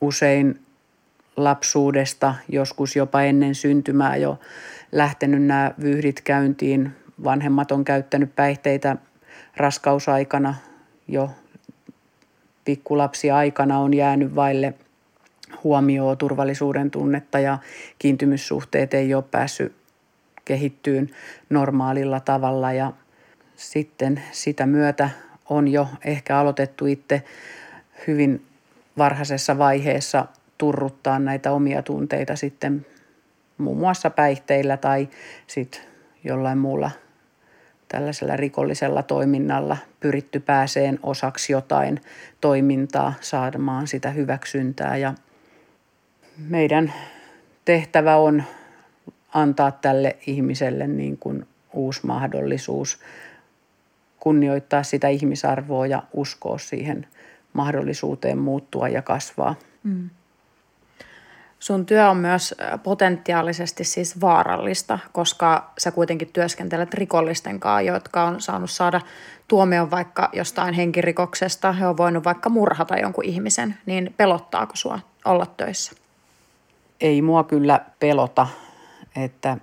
usein 0.00 0.60
lapsuudesta, 1.36 2.34
joskus 2.48 2.96
jopa 2.96 3.22
ennen 3.22 3.54
syntymää 3.54 4.16
jo 4.16 4.38
lähtenyt 4.92 5.42
nämä 5.42 5.70
vyhdit 5.82 6.20
käyntiin. 6.20 6.90
Vanhemmat 7.24 7.72
on 7.72 7.84
käyttänyt 7.84 8.36
päihteitä 8.36 8.96
raskausaikana 9.56 10.54
jo 11.08 11.30
pikkulapsi 12.64 13.30
aikana 13.30 13.78
on 13.78 13.94
jäänyt 13.94 14.34
vaille 14.34 14.74
huomioon 15.64 16.18
turvallisuuden 16.18 16.90
tunnetta 16.90 17.38
ja 17.38 17.58
kiintymyssuhteet 17.98 18.94
ei 18.94 19.14
ole 19.14 19.24
päässyt 19.30 19.76
kehittyyn 20.44 21.10
normaalilla 21.50 22.20
tavalla. 22.20 22.72
Ja 22.72 22.92
sitten 23.56 24.22
sitä 24.32 24.66
myötä 24.66 25.10
on 25.50 25.68
jo 25.68 25.88
ehkä 26.04 26.38
aloitettu 26.38 26.86
itse 26.86 27.22
hyvin 28.06 28.46
varhaisessa 28.98 29.58
vaiheessa 29.58 30.26
turruttaa 30.58 31.18
näitä 31.18 31.52
omia 31.52 31.82
tunteita 31.82 32.36
sitten 32.36 32.86
muun 33.58 33.78
muassa 33.78 34.10
päihteillä 34.10 34.76
tai 34.76 35.08
sitten 35.46 35.80
jollain 36.24 36.58
muulla 36.58 36.90
tällaisella 37.88 38.36
rikollisella 38.36 39.02
toiminnalla 39.02 39.76
pyritty 40.00 40.40
pääseen 40.40 40.98
osaksi 41.02 41.52
jotain 41.52 42.00
toimintaa, 42.40 43.14
saamaan 43.20 43.86
sitä 43.86 44.10
hyväksyntää 44.10 44.96
ja 44.96 45.14
meidän 46.48 46.92
tehtävä 47.64 48.16
on 48.16 48.42
antaa 49.34 49.70
tälle 49.70 50.16
ihmiselle 50.26 50.86
niin 50.86 51.18
kuin 51.18 51.46
uusi 51.72 52.06
mahdollisuus 52.06 53.00
kunnioittaa 54.20 54.82
sitä 54.82 55.08
ihmisarvoa 55.08 55.86
ja 55.86 56.02
uskoa 56.12 56.58
siihen 56.58 57.06
mahdollisuuteen 57.52 58.38
muuttua 58.38 58.88
ja 58.88 59.02
kasvaa. 59.02 59.54
Mm. 59.84 60.10
Sun 61.58 61.86
työ 61.86 62.10
on 62.10 62.16
myös 62.16 62.54
potentiaalisesti 62.82 63.84
siis 63.84 64.20
vaarallista, 64.20 64.98
koska 65.12 65.70
sä 65.78 65.90
kuitenkin 65.90 66.30
työskentelet 66.32 66.94
rikollisten 66.94 67.60
kanssa, 67.60 67.92
jotka 67.92 68.24
on 68.24 68.40
saanut 68.40 68.70
saada 68.70 69.00
tuomion 69.48 69.90
vaikka 69.90 70.30
jostain 70.32 70.74
henkirikoksesta. 70.74 71.72
He 71.72 71.86
on 71.86 71.96
voinut 71.96 72.24
vaikka 72.24 72.48
murhata 72.48 72.96
jonkun 72.96 73.24
ihmisen, 73.24 73.78
niin 73.86 74.14
pelottaako 74.16 74.76
sua 74.76 75.00
olla 75.24 75.46
töissä? 75.46 75.92
Ei 77.00 77.22
mua 77.22 77.44
kyllä 77.44 77.80
pelota, 77.98 78.46
että 79.16 79.56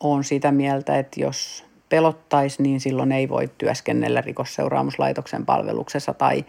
on 0.00 0.24
sitä 0.24 0.52
mieltä, 0.52 0.98
että 0.98 1.20
jos 1.20 1.64
pelottaisi, 1.88 2.62
niin 2.62 2.80
silloin 2.80 3.12
ei 3.12 3.28
voi 3.28 3.50
työskennellä 3.58 4.20
rikosseuraamuslaitoksen 4.20 5.46
palveluksessa 5.46 6.14
tai 6.14 6.44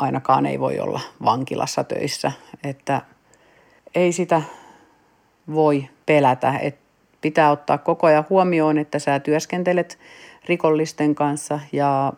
ainakaan 0.00 0.46
ei 0.46 0.60
voi 0.60 0.80
olla 0.80 1.00
vankilassa 1.24 1.84
töissä. 1.84 2.32
Että 2.64 3.02
ei 3.94 4.12
sitä 4.12 4.42
voi 5.54 5.88
pelätä. 6.06 6.58
Et 6.58 6.78
pitää 7.20 7.50
ottaa 7.50 7.78
koko 7.78 8.06
ajan 8.06 8.24
huomioon, 8.30 8.78
että 8.78 8.98
sä 8.98 9.20
työskentelet 9.20 9.98
rikollisten 10.46 11.14
kanssa 11.14 11.60
ja 11.72 12.12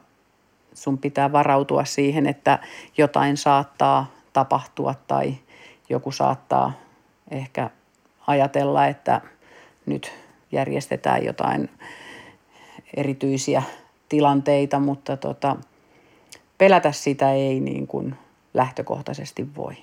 sun 0.75 0.99
pitää 0.99 1.33
varautua 1.33 1.85
siihen, 1.85 2.27
että 2.27 2.59
jotain 2.99 3.37
saattaa 3.37 4.11
tapahtua 4.33 4.95
tai 5.07 5.35
joku 5.89 6.13
saattaa 6.13 6.73
ehkä 7.31 7.71
ajatella, 8.27 8.87
että 8.87 9.21
nyt 9.87 10.13
järjestetään 10.53 11.25
jotain 11.25 11.71
erityisiä 12.97 13.63
tilanteita, 14.09 14.79
mutta 14.79 15.17
tota, 15.17 15.57
pelätä 16.63 16.93
sitä 16.93 17.33
ei 17.33 17.61
niin 17.61 17.87
kuin 17.87 18.15
lähtökohtaisesti 18.55 19.57
voi. 19.57 19.75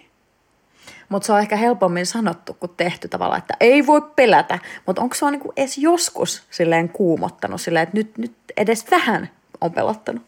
Mutta 1.10 1.26
se 1.26 1.34
on 1.34 1.40
ehkä 1.40 1.56
helpommin 1.56 2.06
sanottu 2.06 2.54
kuin 2.54 2.72
tehty 2.78 3.08
tavallaan, 3.08 3.40
että 3.40 3.54
ei 3.60 3.88
voi 3.88 4.02
pelätä. 4.16 4.60
Mutta 4.86 5.02
onko 5.02 5.16
se 5.16 5.26
on 5.26 5.32
niinku 5.32 5.54
edes 5.58 5.78
joskus 5.78 6.44
silleen 6.50 6.90
kuumottanut 6.90 7.62
silleen, 7.62 7.84
että 7.84 7.98
nyt, 7.98 8.18
nyt 8.18 8.36
edes 8.58 8.92
vähän 8.92 9.30
on 9.62 9.72
pelottanut? 9.72 10.24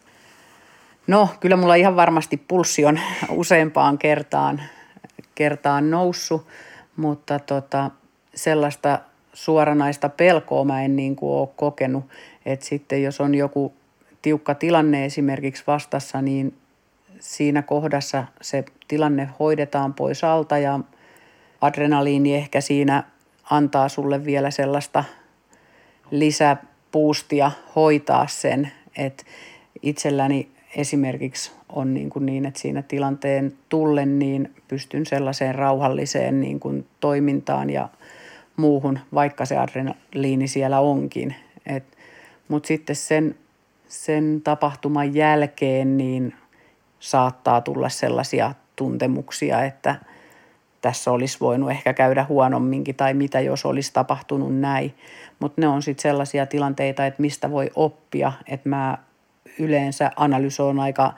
No, 1.07 1.29
kyllä 1.39 1.55
mulla 1.55 1.75
ihan 1.75 1.95
varmasti 1.95 2.37
pulssi 2.37 2.85
on 2.85 2.99
useampaan 3.29 3.97
kertaan, 3.97 4.61
kertaan 5.35 5.91
noussut, 5.91 6.47
mutta 6.95 7.39
tota, 7.39 7.91
sellaista 8.35 8.99
suoranaista 9.33 10.09
pelkoa 10.09 10.63
mä 10.63 10.83
en 10.83 10.95
niin 10.95 11.15
kuin 11.15 11.33
ole 11.33 11.49
kokenut. 11.55 12.05
Että 12.45 12.65
sitten 12.65 13.03
jos 13.03 13.21
on 13.21 13.35
joku 13.35 13.73
tiukka 14.21 14.55
tilanne 14.55 15.05
esimerkiksi 15.05 15.63
vastassa, 15.67 16.21
niin 16.21 16.53
siinä 17.19 17.61
kohdassa 17.61 18.25
se 18.41 18.63
tilanne 18.87 19.29
hoidetaan 19.39 19.93
pois 19.93 20.23
alta 20.23 20.57
ja 20.57 20.79
adrenaliini 21.61 22.35
ehkä 22.35 22.61
siinä 22.61 23.03
antaa 23.49 23.89
sulle 23.89 24.25
vielä 24.25 24.51
sellaista 24.51 25.03
lisäpuustia 26.11 27.51
hoitaa 27.75 28.27
sen, 28.27 28.71
että 28.97 29.23
itselläni 29.81 30.49
esimerkiksi 30.75 31.51
on 31.69 31.93
niin, 31.93 32.09
kuin 32.09 32.25
niin, 32.25 32.45
että 32.45 32.59
siinä 32.59 32.81
tilanteen 32.81 33.53
tullen 33.69 34.19
niin 34.19 34.55
pystyn 34.67 35.05
sellaiseen 35.05 35.55
rauhalliseen 35.55 36.41
niin 36.41 36.59
kuin 36.59 36.87
toimintaan 36.99 37.69
ja 37.69 37.89
muuhun, 38.57 38.99
vaikka 39.13 39.45
se 39.45 39.57
adrenaliini 39.57 40.47
siellä 40.47 40.79
onkin. 40.79 41.35
Mutta 42.47 42.67
sitten 42.67 42.95
sen 42.95 43.35
sen 43.91 44.41
tapahtuman 44.43 45.15
jälkeen 45.15 45.97
niin 45.97 46.33
saattaa 46.99 47.61
tulla 47.61 47.89
sellaisia 47.89 48.53
tuntemuksia, 48.75 49.63
että 49.63 49.95
tässä 50.81 51.11
olisi 51.11 51.37
voinut 51.39 51.71
ehkä 51.71 51.93
käydä 51.93 52.25
huonomminkin 52.29 52.95
tai 52.95 53.13
mitä 53.13 53.39
jos 53.39 53.65
olisi 53.65 53.93
tapahtunut 53.93 54.59
näin. 54.59 54.95
Mutta 55.39 55.61
ne 55.61 55.67
on 55.67 55.81
sitten 55.81 56.01
sellaisia 56.01 56.45
tilanteita, 56.45 57.05
että 57.05 57.21
mistä 57.21 57.51
voi 57.51 57.69
oppia, 57.75 58.31
että 58.47 58.69
mä 58.69 58.97
yleensä 59.59 60.11
analysoin 60.15 60.79
aika 60.79 61.13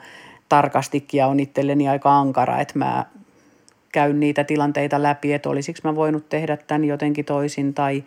tarkastikin 0.48 1.18
ja 1.18 1.26
on 1.26 1.40
itselleni 1.40 1.88
aika 1.88 2.16
ankara, 2.16 2.60
että 2.60 2.78
mä 2.78 3.06
käyn 3.92 4.20
niitä 4.20 4.44
tilanteita 4.44 5.02
läpi, 5.02 5.32
että 5.32 5.50
olisiko 5.50 5.78
mä 5.84 5.94
voinut 5.94 6.28
tehdä 6.28 6.56
tämän 6.56 6.84
jotenkin 6.84 7.24
toisin 7.24 7.74
tai 7.74 8.04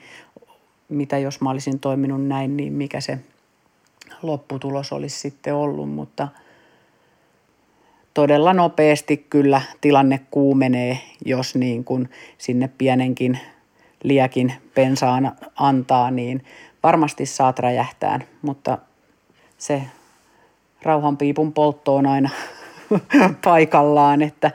mitä 0.90 1.18
jos 1.18 1.42
mä 1.42 1.50
olisin 1.50 1.80
toiminut 1.80 2.28
näin, 2.28 2.58
niin 2.58 2.74
mikä 2.74 3.02
se 3.02 3.20
lopputulos 4.22 4.94
olisi 4.94 5.20
sitten 5.20 5.56
ollut, 5.56 5.90
mutta 5.90 6.28
todella 8.14 8.54
nopeasti 8.54 9.18
kyllä 9.30 9.62
tilanne 9.82 10.20
kuumenee, 10.32 11.00
jos 11.26 11.56
niin 11.56 11.84
kuin 11.84 12.10
sinne 12.38 12.70
pienenkin 12.78 13.40
liekin 14.04 14.54
pensaan 14.76 15.32
antaa, 15.56 16.12
niin 16.12 16.46
varmasti 16.84 17.26
saat 17.26 17.60
räjähtään, 17.60 18.24
mutta 18.42 18.78
se 19.58 19.82
rauhanpiipun 20.82 21.54
poltto 21.54 21.96
on 21.96 22.06
aina 22.06 22.30
paikallaan, 23.44 24.22
että 24.22 24.52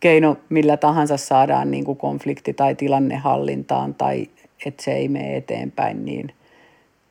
keino 0.00 0.36
millä 0.48 0.76
tahansa 0.76 1.16
saadaan 1.16 1.70
niin 1.70 1.84
kuin 1.84 1.98
konflikti 1.98 2.52
tai 2.54 2.74
tilanne 2.74 3.16
hallintaan 3.16 3.94
tai 3.94 4.28
että 4.66 4.82
se 4.82 4.92
ei 4.92 5.08
mene 5.08 5.36
eteenpäin, 5.36 6.04
niin 6.04 6.34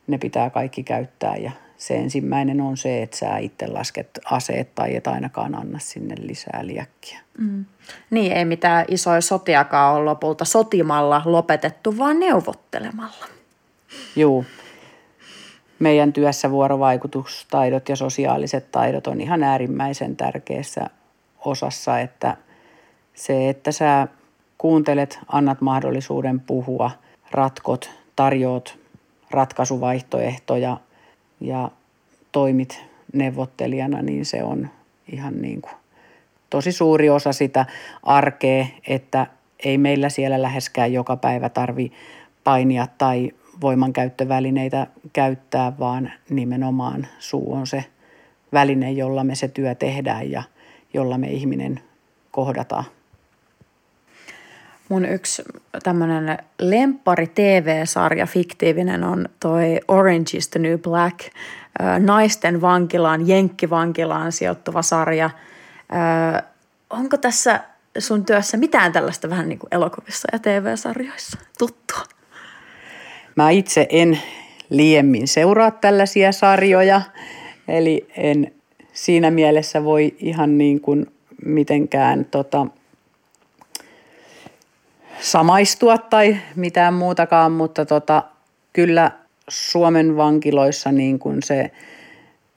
ne 0.06 0.18
pitää 0.18 0.50
kaikki 0.50 0.82
käyttää 0.82 1.36
ja 1.36 1.50
se 1.82 1.96
ensimmäinen 1.96 2.60
on 2.60 2.76
se, 2.76 3.02
että 3.02 3.16
sä 3.16 3.38
itse 3.38 3.66
lasket 3.66 4.18
aseet 4.30 4.74
tai 4.74 4.96
et 4.96 5.06
ainakaan 5.06 5.54
anna 5.54 5.78
sinne 5.78 6.14
lisää 6.18 6.60
liekkiä. 6.62 7.20
Mm. 7.38 7.64
Niin, 8.10 8.32
ei 8.32 8.44
mitään 8.44 8.84
isoja 8.88 9.20
sotiakaan 9.20 9.94
ole 9.94 10.04
lopulta 10.04 10.44
sotimalla 10.44 11.22
lopetettu, 11.24 11.98
vaan 11.98 12.20
neuvottelemalla. 12.20 13.26
Joo. 14.16 14.44
Meidän 15.78 16.12
työssä 16.12 16.50
vuorovaikutustaidot 16.50 17.88
ja 17.88 17.96
sosiaaliset 17.96 18.72
taidot 18.72 19.06
on 19.06 19.20
ihan 19.20 19.42
äärimmäisen 19.42 20.16
tärkeässä 20.16 20.90
osassa, 21.44 22.00
että 22.00 22.36
se, 23.14 23.48
että 23.48 23.72
sä 23.72 24.08
kuuntelet, 24.58 25.18
annat 25.28 25.60
mahdollisuuden 25.60 26.40
puhua, 26.40 26.90
ratkot, 27.30 27.90
tarjoat 28.16 28.78
ratkaisuvaihtoehtoja– 29.30 30.76
ja 31.42 31.70
toimit 32.32 32.84
neuvottelijana, 33.12 34.02
niin 34.02 34.24
se 34.24 34.42
on 34.42 34.68
ihan 35.12 35.42
niin 35.42 35.62
kuin 35.62 35.74
tosi 36.50 36.72
suuri 36.72 37.10
osa 37.10 37.32
sitä 37.32 37.66
arkea, 38.02 38.66
että 38.86 39.26
ei 39.64 39.78
meillä 39.78 40.08
siellä 40.08 40.42
läheskään 40.42 40.92
joka 40.92 41.16
päivä 41.16 41.48
tarvi 41.48 41.92
painia 42.44 42.86
tai 42.98 43.30
voimankäyttövälineitä 43.60 44.86
käyttää, 45.12 45.78
vaan 45.78 46.12
nimenomaan 46.30 47.06
suu 47.18 47.52
on 47.52 47.66
se 47.66 47.84
väline, 48.52 48.92
jolla 48.92 49.24
me 49.24 49.34
se 49.34 49.48
työ 49.48 49.74
tehdään 49.74 50.30
ja 50.30 50.42
jolla 50.94 51.18
me 51.18 51.26
ihminen 51.26 51.80
kohdataan. 52.30 52.84
Mun 54.92 55.04
yksi 55.04 55.42
tämmöinen 55.82 56.38
lempari 56.58 57.26
TV-sarja, 57.26 58.26
fiktiivinen, 58.26 59.04
on 59.04 59.28
toi 59.40 59.80
Orange 59.88 60.36
is 60.36 60.48
the 60.48 60.60
New 60.60 60.78
Black, 60.78 61.18
naisten 61.98 62.60
vankilaan, 62.60 63.28
jenkkivankilaan 63.28 64.32
sijoittuva 64.32 64.82
sarja. 64.82 65.30
Onko 66.90 67.16
tässä 67.16 67.60
sun 67.98 68.24
työssä 68.24 68.56
mitään 68.56 68.92
tällaista 68.92 69.30
vähän 69.30 69.48
niin 69.48 69.58
kuin 69.58 69.68
elokuvissa 69.72 70.28
ja 70.32 70.38
TV-sarjoissa 70.38 71.38
tuttua? 71.58 72.02
Mä 73.36 73.50
itse 73.50 73.86
en 73.90 74.18
liemmin 74.70 75.28
seuraa 75.28 75.70
tällaisia 75.70 76.32
sarjoja, 76.32 77.02
eli 77.68 78.06
en 78.16 78.52
siinä 78.92 79.30
mielessä 79.30 79.84
voi 79.84 80.14
ihan 80.18 80.58
niin 80.58 80.80
kuin 80.80 81.06
mitenkään 81.44 82.24
tota, 82.24 82.66
samaistua 85.22 85.98
tai 85.98 86.36
mitään 86.56 86.94
muutakaan, 86.94 87.52
mutta 87.52 87.86
tota, 87.86 88.22
kyllä 88.72 89.10
Suomen 89.48 90.16
vankiloissa 90.16 90.92
niin 90.92 91.18
kuin 91.18 91.42
se 91.42 91.70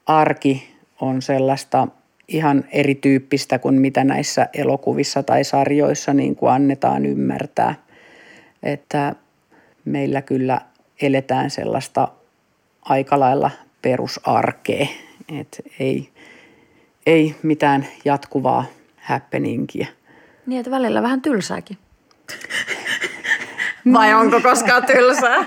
arki 0.06 0.74
on 1.00 1.22
sellaista 1.22 1.88
ihan 2.28 2.64
erityyppistä 2.72 3.58
kuin 3.58 3.80
mitä 3.80 4.04
näissä 4.04 4.48
elokuvissa 4.54 5.22
tai 5.22 5.44
sarjoissa 5.44 6.14
niin 6.14 6.36
kuin 6.36 6.52
annetaan 6.52 7.06
ymmärtää. 7.06 7.74
Että 8.62 9.14
meillä 9.84 10.22
kyllä 10.22 10.60
eletään 11.02 11.50
sellaista 11.50 12.08
aika 12.82 13.20
lailla 13.20 13.50
perusarkea, 13.82 14.86
että 15.40 15.58
ei, 15.80 16.08
ei 17.06 17.34
mitään 17.42 17.86
jatkuvaa 18.04 18.64
happeningia. 18.96 19.86
Niin, 20.46 20.60
että 20.60 20.70
välillä 20.70 21.02
vähän 21.02 21.22
tylsääkin. 21.22 21.78
Vai 23.92 24.14
onko 24.14 24.40
koskaan 24.40 24.86
tylsää? 24.86 25.44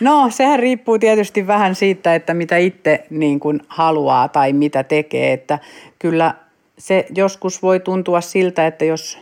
No, 0.00 0.30
sehän 0.30 0.58
riippuu 0.58 0.98
tietysti 0.98 1.46
vähän 1.46 1.74
siitä, 1.74 2.14
että 2.14 2.34
mitä 2.34 2.56
itse 2.56 3.06
niin 3.10 3.40
kuin 3.40 3.60
haluaa 3.68 4.28
tai 4.28 4.52
mitä 4.52 4.84
tekee. 4.84 5.32
Että 5.32 5.58
kyllä 5.98 6.34
se 6.78 7.06
joskus 7.14 7.62
voi 7.62 7.80
tuntua 7.80 8.20
siltä, 8.20 8.66
että 8.66 8.84
jos 8.84 9.18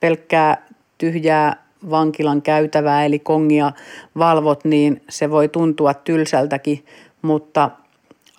pelkkää 0.00 0.66
tyhjää 0.98 1.66
vankilan 1.90 2.42
käytävää 2.42 3.04
eli 3.04 3.18
kongia 3.18 3.72
valvot, 4.18 4.64
niin 4.64 5.02
se 5.08 5.30
voi 5.30 5.48
tuntua 5.48 5.94
tylsältäkin, 5.94 6.84
mutta 7.22 7.70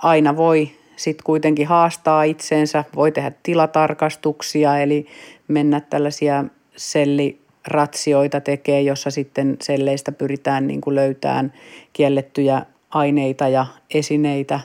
aina 0.04 0.38
voi 0.38 0.71
sitten 0.95 1.23
kuitenkin 1.23 1.67
haastaa 1.67 2.23
itseensä, 2.23 2.84
voi 2.95 3.12
tehdä 3.12 3.32
tilatarkastuksia, 3.43 4.80
eli 4.80 5.08
mennä 5.47 5.82
tällaisia 5.82 6.43
selli 6.76 7.47
ratsioita 7.67 8.41
tekee, 8.41 8.82
jossa 8.82 9.12
sitten 9.12 9.58
selleistä 9.62 10.12
pyritään 10.12 10.67
niin 10.67 10.82
kuin 10.82 10.95
löytämään 10.95 11.53
kiellettyjä 11.93 12.65
aineita 12.89 13.47
ja 13.47 13.65
esineitä. 13.93 14.60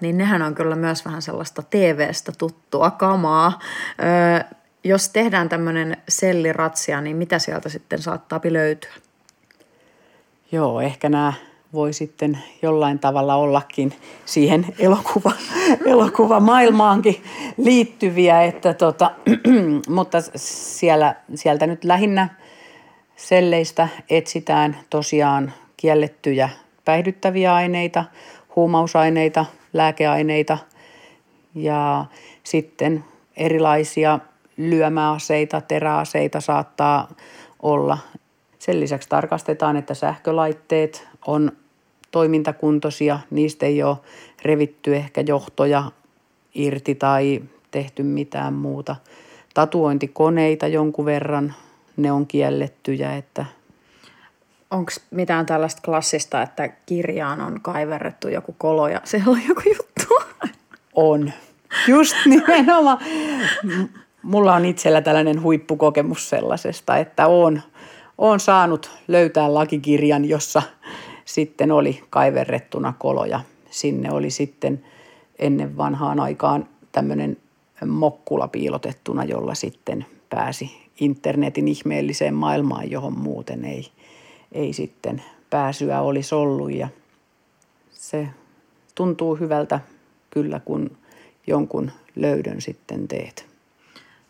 Niin 0.00 0.18
nehän 0.18 0.42
on 0.42 0.54
kyllä 0.54 0.76
myös 0.76 1.04
vähän 1.04 1.22
sellaista 1.22 1.62
TV-stä 1.70 2.32
tuttua 2.38 2.90
kamaa. 2.90 3.58
Öö, 4.02 4.58
jos 4.84 5.08
tehdään 5.08 5.48
tämmöinen 5.48 5.96
selliratsia, 6.08 7.00
niin 7.00 7.16
mitä 7.16 7.38
sieltä 7.38 7.68
sitten 7.68 8.02
saattaa 8.02 8.40
löytyä? 8.44 8.92
Joo, 10.52 10.80
ehkä 10.80 11.08
nämä 11.08 11.32
voi 11.76 11.92
sitten 11.92 12.38
jollain 12.62 12.98
tavalla 12.98 13.34
ollakin 13.34 13.92
siihen 14.24 14.66
elokuva, 14.78 15.32
elokuvamaailmaankin 15.84 17.22
liittyviä, 17.56 18.42
että 18.42 18.74
tota, 18.74 19.10
mutta 19.88 20.18
siellä, 20.36 21.14
sieltä 21.34 21.66
nyt 21.66 21.84
lähinnä 21.84 22.28
selleistä 23.16 23.88
etsitään 24.10 24.76
tosiaan 24.90 25.52
kiellettyjä 25.76 26.48
päihdyttäviä 26.84 27.54
aineita, 27.54 28.04
huumausaineita, 28.56 29.44
lääkeaineita 29.72 30.58
ja 31.54 32.04
sitten 32.42 33.04
erilaisia 33.36 34.18
lyömäaseita, 34.56 35.60
teräaseita 35.60 36.40
saattaa 36.40 37.08
olla. 37.62 37.98
Sen 38.58 38.80
lisäksi 38.80 39.08
tarkastetaan, 39.08 39.76
että 39.76 39.94
sähkölaitteet 39.94 41.08
on 41.26 41.52
toimintakuntoisia, 42.16 43.18
niistä 43.30 43.66
ei 43.66 43.82
ole 43.82 43.96
revitty 44.42 44.96
ehkä 44.96 45.20
johtoja 45.20 45.92
irti 46.54 46.94
tai 46.94 47.42
tehty 47.70 48.02
mitään 48.02 48.54
muuta. 48.54 48.96
Tatuointikoneita 49.54 50.66
jonkun 50.66 51.04
verran, 51.04 51.54
ne 51.96 52.12
on 52.12 52.26
kiellettyjä, 52.26 53.16
että 53.16 53.46
Onko 54.70 54.92
mitään 55.10 55.46
tällaista 55.46 55.82
klassista, 55.84 56.42
että 56.42 56.68
kirjaan 56.68 57.40
on 57.40 57.60
kaiverrettu 57.60 58.28
joku 58.28 58.54
kolo 58.58 58.88
ja 58.88 59.00
siellä 59.04 59.30
on 59.30 59.40
joku 59.48 59.62
juttu? 59.66 60.14
On. 60.94 61.32
Just 61.88 62.16
nimenomaan. 62.26 62.98
Mulla 64.22 64.54
on 64.54 64.64
itsellä 64.64 65.00
tällainen 65.00 65.42
huippukokemus 65.42 66.28
sellaisesta, 66.28 66.96
että 66.96 67.26
on, 67.26 67.62
on 68.18 68.40
saanut 68.40 68.90
löytää 69.08 69.54
lakikirjan, 69.54 70.24
jossa 70.24 70.62
sitten 71.26 71.72
oli 71.72 72.02
kaiverrettuna 72.10 72.94
koloja. 72.98 73.40
Sinne 73.70 74.12
oli 74.12 74.30
sitten 74.30 74.84
ennen 75.38 75.76
vanhaan 75.76 76.20
aikaan 76.20 76.68
tämmöinen 76.92 77.36
mokkula 77.86 78.48
piilotettuna, 78.48 79.24
jolla 79.24 79.54
sitten 79.54 80.06
pääsi 80.30 80.90
internetin 81.00 81.68
ihmeelliseen 81.68 82.34
maailmaan, 82.34 82.90
johon 82.90 83.18
muuten 83.18 83.64
ei, 83.64 83.90
ei 84.52 84.72
sitten 84.72 85.22
pääsyä 85.50 86.00
olisi 86.00 86.34
ollut. 86.34 86.72
Ja 86.72 86.88
se 87.90 88.28
tuntuu 88.94 89.34
hyvältä 89.36 89.80
kyllä, 90.30 90.60
kun 90.60 90.90
jonkun 91.46 91.90
löydön 92.16 92.60
sitten 92.60 93.08
teet. 93.08 93.46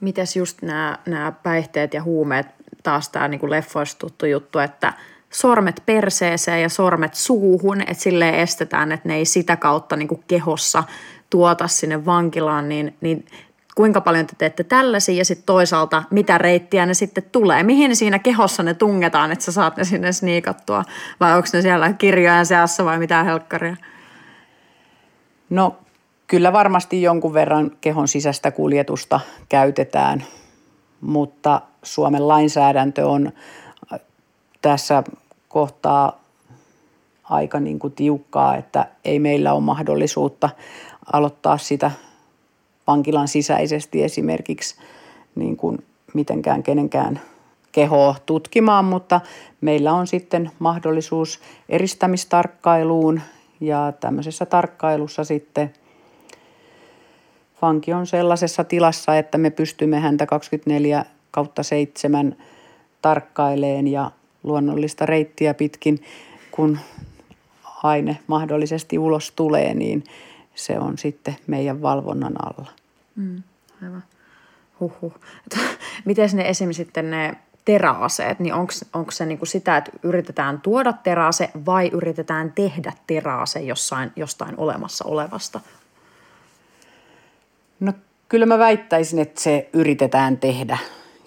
Mites 0.00 0.36
just 0.36 0.62
nämä, 0.62 0.98
nämä 1.06 1.32
päihteet 1.42 1.94
ja 1.94 2.02
huumeet, 2.02 2.46
taas 2.82 3.08
tämä 3.08 3.28
niin 3.28 3.50
leffoista 3.50 3.98
tuttu 3.98 4.26
juttu, 4.26 4.58
että– 4.58 4.92
sormet 5.36 5.82
perseeseen 5.86 6.62
ja 6.62 6.68
sormet 6.68 7.14
suuhun, 7.14 7.80
että 7.80 8.02
sille 8.02 8.42
estetään, 8.42 8.92
että 8.92 9.08
ne 9.08 9.16
ei 9.16 9.24
sitä 9.24 9.56
kautta 9.56 9.96
niin 9.96 10.08
kuin 10.08 10.24
kehossa 10.28 10.84
tuota 11.30 11.68
sinne 11.68 12.06
vankilaan, 12.06 12.68
niin, 12.68 12.96
niin 13.00 13.26
kuinka 13.74 14.00
paljon 14.00 14.26
te 14.26 14.32
teette 14.38 14.64
tällaisia 14.64 15.14
ja 15.14 15.24
sitten 15.24 15.46
toisaalta 15.46 16.02
mitä 16.10 16.38
reittiä 16.38 16.86
ne 16.86 16.94
sitten 16.94 17.24
tulee. 17.32 17.62
Mihin 17.62 17.96
siinä 17.96 18.18
kehossa 18.18 18.62
ne 18.62 18.74
tungetaan, 18.74 19.32
että 19.32 19.44
sä 19.44 19.52
saat 19.52 19.76
ne 19.76 19.84
sinne 19.84 20.12
sniikattua 20.12 20.84
vai 21.20 21.36
onko 21.36 21.48
ne 21.52 21.62
siellä 21.62 21.92
kirjojen 21.92 22.46
seassa 22.46 22.84
vai 22.84 22.98
mitä 22.98 23.24
helkkaria? 23.24 23.76
No 25.50 25.76
kyllä 26.26 26.52
varmasti 26.52 27.02
jonkun 27.02 27.34
verran 27.34 27.70
kehon 27.80 28.08
sisäistä 28.08 28.50
kuljetusta 28.50 29.20
käytetään, 29.48 30.24
mutta 31.00 31.60
Suomen 31.82 32.28
lainsäädäntö 32.28 33.06
on 33.06 33.32
tässä 34.62 35.02
kohtaa 35.56 36.20
aika 37.24 37.60
niin 37.60 37.78
kuin 37.78 37.92
tiukkaa, 37.92 38.56
että 38.56 38.86
ei 39.04 39.18
meillä 39.18 39.52
ole 39.52 39.62
mahdollisuutta 39.62 40.50
aloittaa 41.12 41.58
sitä 41.58 41.90
vankilan 42.86 43.28
sisäisesti 43.28 44.04
esimerkiksi 44.04 44.76
niin 45.34 45.56
kuin 45.56 45.84
mitenkään 46.14 46.62
kenenkään 46.62 47.20
kehoa 47.72 48.14
tutkimaan, 48.26 48.84
mutta 48.84 49.20
meillä 49.60 49.92
on 49.92 50.06
sitten 50.06 50.50
mahdollisuus 50.58 51.40
eristämistarkkailuun 51.68 53.20
ja 53.60 53.92
tämmöisessä 54.00 54.46
tarkkailussa 54.46 55.24
sitten 55.24 55.72
vanki 57.62 57.92
on 57.92 58.06
sellaisessa 58.06 58.64
tilassa, 58.64 59.18
että 59.18 59.38
me 59.38 59.50
pystymme 59.50 60.00
häntä 60.00 60.26
24 60.26 61.04
kautta 61.30 61.62
7 61.62 62.36
tarkkaileen 63.02 63.88
ja 63.88 64.10
luonnollista 64.46 65.06
reittiä 65.06 65.54
pitkin, 65.54 66.02
kun 66.50 66.78
aine 67.82 68.18
mahdollisesti 68.26 68.98
ulos 68.98 69.32
tulee, 69.36 69.74
niin 69.74 70.04
se 70.54 70.78
on 70.78 70.98
sitten 70.98 71.36
meidän 71.46 71.82
valvonnan 71.82 72.34
alla. 72.46 72.70
Mm, 73.16 73.42
aivan. 73.84 74.04
Huhhuh. 74.80 75.14
Miten 76.04 76.30
ne 76.32 76.48
esimerkiksi 76.48 76.84
sitten 76.84 77.10
ne 77.10 77.36
teräaseet, 77.64 78.40
niin 78.40 78.54
onko 78.92 79.10
se 79.10 79.26
niinku 79.26 79.46
sitä, 79.46 79.76
että 79.76 79.90
yritetään 80.02 80.60
tuoda 80.60 80.92
teräase 80.92 81.50
vai 81.66 81.88
yritetään 81.92 82.52
tehdä 82.52 82.92
teräase 83.06 83.60
jossain, 83.60 84.12
jostain 84.16 84.54
olemassa 84.56 85.04
olevasta? 85.04 85.60
No 87.80 87.92
kyllä 88.28 88.46
mä 88.46 88.58
väittäisin, 88.58 89.18
että 89.18 89.40
se 89.40 89.68
yritetään 89.72 90.36
tehdä 90.36 90.78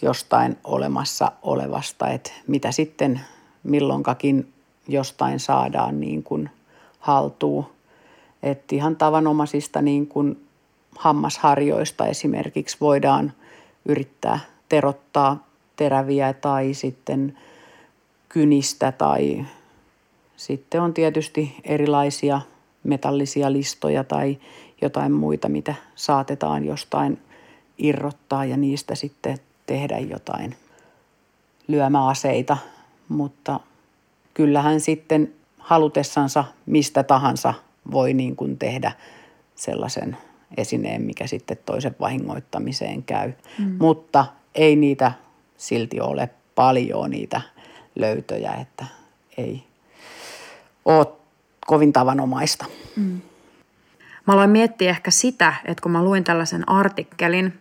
jostain 0.02 0.58
olemassa 0.64 1.32
olevasta, 1.42 2.08
että 2.08 2.32
mitä 2.48 2.72
sitten 2.72 3.22
milloinkakin 3.64 4.54
jostain 4.88 5.40
saadaan 5.40 6.00
niin 6.00 6.24
kuin 6.24 6.50
haltuun. 7.00 7.66
Että 8.44 8.76
ihan 8.76 8.96
tavanomaisista 8.96 9.82
niin 9.82 10.08
kuin 10.08 10.48
hammasharjoista 10.98 12.06
esimerkiksi 12.06 12.78
voidaan 12.82 13.34
yrittää 13.86 14.40
terottaa 14.70 15.48
teräviä 15.76 16.34
tai 16.34 16.74
sitten 16.74 17.38
kynistä 18.30 18.92
tai 18.92 19.46
sitten 20.38 20.82
on 20.82 20.94
tietysti 20.94 21.56
erilaisia 21.64 22.42
metallisia 22.84 23.54
listoja 23.54 24.04
tai 24.04 24.38
jotain 24.82 25.12
muita, 25.12 25.50
mitä 25.50 25.76
saatetaan 25.96 26.66
jostain 26.66 27.20
irrottaa 27.78 28.46
ja 28.46 28.58
niistä 28.58 28.96
sitten 28.96 29.38
tehdä 29.70 30.00
jotain 30.00 30.56
lyömäaseita, 31.68 32.58
mutta 33.10 33.60
kyllähän 34.34 34.82
sitten 34.82 35.34
halutessansa 35.58 36.44
mistä 36.66 37.04
tahansa 37.04 37.54
voi 37.92 38.14
niin 38.14 38.36
kuin 38.36 38.58
tehdä 38.58 38.92
sellaisen 39.56 40.18
esineen, 40.58 41.02
mikä 41.02 41.28
sitten 41.28 41.58
toisen 41.66 41.96
vahingoittamiseen 42.00 43.04
käy. 43.04 43.34
Mm. 43.60 43.76
Mutta 43.80 44.26
ei 44.56 44.76
niitä 44.76 45.12
silti 45.58 46.02
ole 46.02 46.30
paljon 46.56 47.10
niitä 47.10 47.42
löytöjä, 47.96 48.54
että 48.54 48.86
ei 49.38 49.64
ole 50.86 51.08
kovin 51.68 51.94
tavanomaista. 51.94 52.66
Mm. 52.96 53.22
Mä 54.28 54.34
aloin 54.34 54.50
miettiä 54.50 54.90
ehkä 54.90 55.12
sitä, 55.12 55.54
että 55.66 55.82
kun 55.82 55.92
mä 55.92 56.04
luin 56.04 56.24
tällaisen 56.24 56.70
artikkelin 56.70 57.54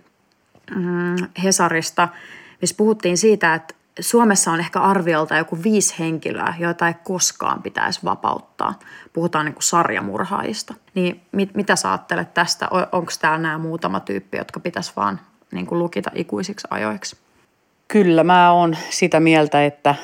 mm, 0.77 1.17
Hesarista, 1.45 2.09
missä 2.61 2.77
puhuttiin 2.77 3.19
siitä, 3.19 3.55
että 3.55 3.75
Suomessa 4.01 4.53
on 4.53 4.61
ehkä 4.61 4.81
arviolta 4.81 5.37
joku 5.37 5.59
viisi 5.63 5.95
henkilöä, 5.99 6.55
joita 6.59 6.89
ei 6.89 6.95
koskaan 7.05 7.63
pitäisi 7.63 8.01
vapauttaa. 8.05 8.79
Puhutaan 9.13 9.45
niin 9.45 9.55
kuin 9.55 9.63
sarjamurhaajista. 9.63 10.75
Niin 10.95 11.21
mit, 11.33 11.55
mitä 11.55 11.77
sä 11.77 11.91
ajattelet 11.91 12.35
tästä? 12.35 12.69
Onko 12.93 13.13
täällä 13.21 13.39
nämä 13.39 13.59
muutama 13.59 14.01
tyyppi, 14.01 14.39
jotka 14.39 14.61
pitäisi 14.61 14.93
vaan 14.97 15.21
niin 15.53 15.67
kuin 15.67 15.79
lukita 15.79 16.11
ikuisiksi 16.15 16.69
ajoiksi? 16.71 17.17
Kyllä 17.89 18.25
mä 18.25 18.53
oon 18.53 18.77
sitä 18.91 19.21
mieltä, 19.21 19.65
että 19.65 19.95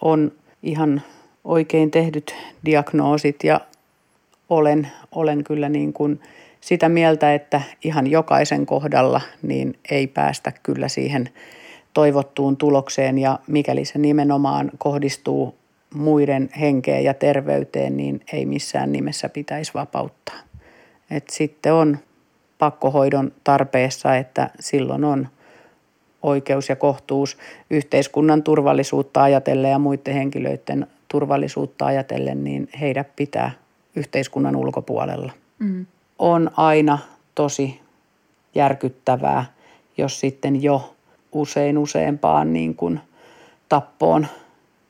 on 0.00 0.32
ihan 0.62 1.02
oikein 1.44 1.90
tehdyt 1.90 2.34
diagnoosit 2.64 3.44
ja 3.44 3.60
olen, 4.48 4.90
olen 5.12 5.44
kyllä 5.44 5.68
niin 5.68 5.92
kuin 5.92 6.20
sitä 6.60 6.88
mieltä, 6.88 7.34
että 7.34 7.62
ihan 7.84 8.06
jokaisen 8.06 8.66
kohdalla 8.66 9.20
niin 9.42 9.78
ei 9.90 10.06
päästä 10.06 10.52
kyllä 10.62 10.88
siihen 10.88 11.28
toivottuun 11.94 12.56
tulokseen 12.56 13.18
ja 13.18 13.38
mikäli 13.46 13.84
se 13.84 13.98
nimenomaan 13.98 14.70
kohdistuu 14.78 15.54
muiden 15.94 16.50
henkeen 16.60 17.04
ja 17.04 17.14
terveyteen, 17.14 17.96
niin 17.96 18.20
ei 18.32 18.46
missään 18.46 18.92
nimessä 18.92 19.28
pitäisi 19.28 19.74
vapauttaa. 19.74 20.38
Et 21.10 21.30
sitten 21.30 21.72
on 21.72 21.98
pakkohoidon 22.58 23.32
tarpeessa, 23.44 24.16
että 24.16 24.50
silloin 24.60 25.04
on 25.04 25.28
oikeus 26.22 26.68
ja 26.68 26.76
kohtuus 26.76 27.38
yhteiskunnan 27.70 28.42
turvallisuutta 28.42 29.22
ajatellen 29.22 29.70
ja 29.70 29.78
muiden 29.78 30.14
henkilöiden 30.14 30.86
turvallisuutta 31.08 31.86
ajatellen, 31.86 32.44
niin 32.44 32.68
heidät 32.80 33.16
pitää 33.16 33.50
yhteiskunnan 33.96 34.56
ulkopuolella. 34.56 35.32
Mm. 35.58 35.86
On 36.20 36.50
aina 36.56 36.98
tosi 37.34 37.80
järkyttävää, 38.54 39.44
jos 39.96 40.20
sitten 40.20 40.62
jo 40.62 40.94
usein 41.32 41.78
useampaan 41.78 42.52
niin 42.52 42.74
kuin 42.74 43.00
tappoon 43.68 44.26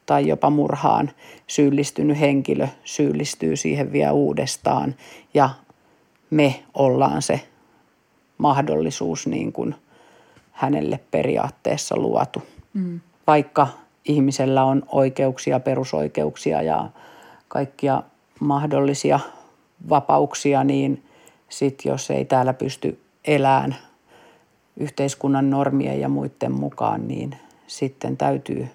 tai 0.06 0.28
jopa 0.28 0.50
murhaan 0.50 1.10
syyllistynyt 1.46 2.20
henkilö 2.20 2.68
syyllistyy 2.84 3.56
siihen 3.56 3.92
vielä 3.92 4.12
uudestaan 4.12 4.94
ja 5.34 5.50
me 6.30 6.62
ollaan 6.74 7.22
se 7.22 7.40
mahdollisuus 8.38 9.26
niin 9.26 9.52
kuin 9.52 9.74
hänelle 10.52 11.00
periaatteessa 11.10 11.96
luotu. 11.96 12.42
Mm. 12.74 13.00
Vaikka 13.26 13.68
ihmisellä 14.04 14.64
on 14.64 14.82
oikeuksia, 14.88 15.60
perusoikeuksia 15.60 16.62
ja 16.62 16.90
kaikkia 17.48 18.02
mahdollisia 18.40 19.20
vapauksia, 19.88 20.64
niin 20.64 21.02
sit 21.50 21.84
jos 21.84 22.10
ei 22.10 22.24
täällä 22.24 22.52
pysty 22.52 23.00
elämään 23.24 23.76
yhteiskunnan 24.76 25.50
normien 25.50 26.00
ja 26.00 26.08
muiden 26.08 26.52
mukaan, 26.52 27.08
niin 27.08 27.36
sitten 27.66 28.16
täytyy 28.16 28.68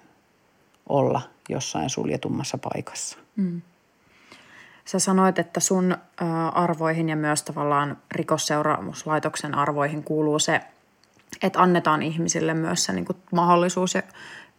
olla 0.88 1.22
jossain 1.48 1.90
suljetummassa 1.90 2.58
paikassa. 2.58 3.18
Mm. 3.36 3.62
Sä 4.84 4.98
sanoit, 4.98 5.38
että 5.38 5.60
sun 5.60 5.96
arvoihin 6.52 7.08
ja 7.08 7.16
myös 7.16 7.42
tavallaan 7.42 7.96
rikosseuraamuslaitoksen 8.10 9.54
arvoihin 9.54 10.02
kuuluu 10.02 10.38
se, 10.38 10.60
että 11.42 11.62
annetaan 11.62 12.02
ihmisille 12.02 12.54
myös 12.54 12.84
se 12.84 12.92
niin 12.92 13.04
kuin 13.04 13.16
mahdollisuus 13.32 13.94
ja 13.94 14.02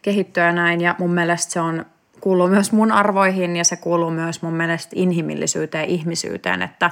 kehittyä 0.02 0.44
ja 0.44 0.52
näin. 0.52 0.80
Ja 0.80 0.94
mun 0.98 1.14
mielestä 1.14 1.52
se 1.52 1.60
on, 1.60 1.86
kuuluu 2.20 2.48
myös 2.48 2.72
mun 2.72 2.92
arvoihin 2.92 3.56
ja 3.56 3.64
se 3.64 3.76
kuuluu 3.76 4.10
myös 4.10 4.42
mun 4.42 4.54
mielestä 4.54 4.90
inhimillisyyteen 4.94 5.84
ja 5.84 5.94
ihmisyyteen, 5.94 6.62
että, 6.62 6.90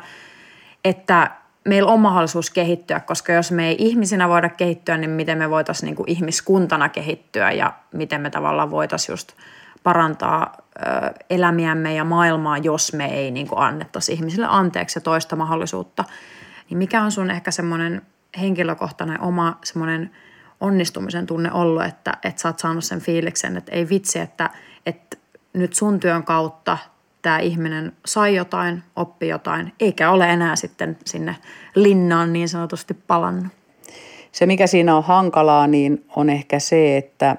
että 0.88 1.30
meillä 1.64 1.92
on 1.92 2.00
mahdollisuus 2.00 2.50
kehittyä, 2.50 3.00
koska 3.00 3.32
jos 3.32 3.52
me 3.52 3.68
ei 3.68 3.76
ihmisinä 3.78 4.28
voida 4.28 4.48
kehittyä, 4.48 4.96
niin 4.96 5.10
miten 5.10 5.38
me 5.38 5.50
voitaisiin 5.50 5.94
niin 5.94 6.06
ihmiskuntana 6.06 6.88
kehittyä 6.88 7.52
ja 7.52 7.72
miten 7.92 8.20
me 8.20 8.30
tavallaan 8.30 8.70
voitaisiin 8.70 9.12
just 9.12 9.32
parantaa 9.82 10.56
ö, 10.76 10.80
elämiämme 11.30 11.94
ja 11.94 12.04
maailmaa, 12.04 12.58
jos 12.58 12.92
me 12.92 13.06
ei 13.06 13.30
niin 13.30 13.48
annettaisi 13.56 14.12
ihmisille 14.12 14.46
anteeksi 14.50 14.98
ja 14.98 15.00
toista 15.00 15.36
mahdollisuutta. 15.36 16.04
Niin 16.70 16.78
mikä 16.78 17.02
on 17.02 17.12
sun 17.12 17.30
ehkä 17.30 17.50
semmoinen 17.50 18.02
henkilökohtainen 18.40 19.20
oma 19.20 19.58
semmoinen 19.64 20.10
onnistumisen 20.60 21.26
tunne 21.26 21.52
ollut, 21.52 21.84
että, 21.84 22.12
että 22.22 22.42
sä 22.42 22.48
oot 22.48 22.58
saanut 22.58 22.84
sen 22.84 23.00
fiiliksen, 23.00 23.56
että 23.56 23.72
ei 23.72 23.88
vitsi, 23.88 24.18
että, 24.18 24.50
että 24.86 25.16
nyt 25.52 25.72
sun 25.72 26.00
työn 26.00 26.24
kautta 26.24 26.78
tämä 27.26 27.38
ihminen 27.38 27.92
sai 28.06 28.34
jotain, 28.34 28.82
oppi 28.96 29.28
jotain, 29.28 29.72
eikä 29.80 30.10
ole 30.10 30.32
enää 30.32 30.56
sitten 30.56 30.98
sinne 31.04 31.36
linnaan 31.74 32.32
niin 32.32 32.48
sanotusti 32.48 32.94
palannut. 32.94 33.52
Se, 34.32 34.46
mikä 34.46 34.66
siinä 34.66 34.96
on 34.96 35.04
hankalaa, 35.04 35.66
niin 35.66 36.04
on 36.16 36.30
ehkä 36.30 36.58
se, 36.58 36.96
että 36.96 37.36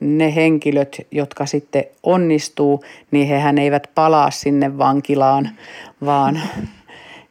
ne 0.00 0.34
henkilöt, 0.34 1.06
jotka 1.10 1.46
sitten 1.46 1.84
onnistuu, 2.02 2.84
niin 3.10 3.28
hehän 3.28 3.58
eivät 3.58 3.90
palaa 3.94 4.30
sinne 4.30 4.78
vankilaan, 4.78 5.50
vaan 6.04 6.40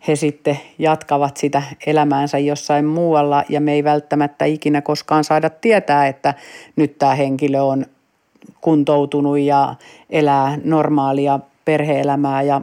he 0.07 0.15
sitten 0.15 0.59
jatkavat 0.79 1.37
sitä 1.37 1.63
elämäänsä 1.85 2.37
jossain 2.37 2.85
muualla 2.85 3.43
ja 3.49 3.61
me 3.61 3.73
ei 3.73 3.83
välttämättä 3.83 4.45
ikinä 4.45 4.81
koskaan 4.81 5.23
saada 5.23 5.49
tietää, 5.49 6.07
että 6.07 6.33
nyt 6.75 6.97
tämä 6.97 7.15
henkilö 7.15 7.61
on 7.61 7.85
kuntoutunut 8.61 9.39
ja 9.39 9.75
elää 10.09 10.57
normaalia 10.63 11.39
perheelämää 11.65 12.41
ja 12.41 12.61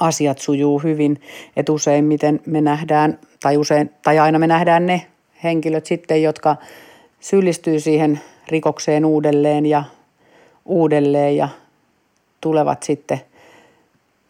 asiat 0.00 0.38
sujuu 0.38 0.78
hyvin. 0.78 1.20
Että 1.56 1.72
useimmiten 1.72 2.40
me 2.46 2.60
nähdään, 2.60 3.18
tai, 3.42 3.56
usein, 3.56 3.90
tai 4.02 4.18
aina 4.18 4.38
me 4.38 4.46
nähdään 4.46 4.86
ne 4.86 5.06
henkilöt 5.44 5.86
sitten, 5.86 6.22
jotka 6.22 6.56
syyllistyy 7.20 7.80
siihen 7.80 8.20
rikokseen 8.48 9.04
uudelleen 9.04 9.66
ja 9.66 9.84
uudelleen 10.64 11.36
ja 11.36 11.48
tulevat 12.40 12.82
sitten 12.82 13.20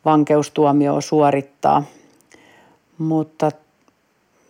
vankeustuomioon 0.05 1.03
suorittaa. 1.03 1.83
Mutta 2.99 3.51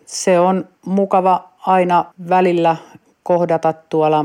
se 0.07 0.41
on 0.41 0.69
mukava 0.87 1.49
aina 1.67 2.05
välillä 2.29 2.77
kohdata 3.23 3.73
tuolla 3.73 4.25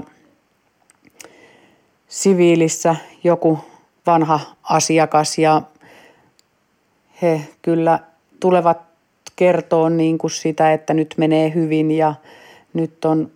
siviilissä 2.08 2.96
joku 3.24 3.60
vanha 4.08 4.40
asiakas 4.64 5.38
ja 5.38 5.62
he 7.22 7.42
kyllä 7.62 8.00
tulevat 8.40 8.82
kertoa 9.36 9.90
niin 9.90 10.18
kuin 10.18 10.32
sitä, 10.32 10.74
että 10.74 10.94
nyt 10.94 11.14
menee 11.18 11.54
hyvin 11.54 11.92
ja 11.92 12.14
nyt 12.74 13.06
on 13.06 13.32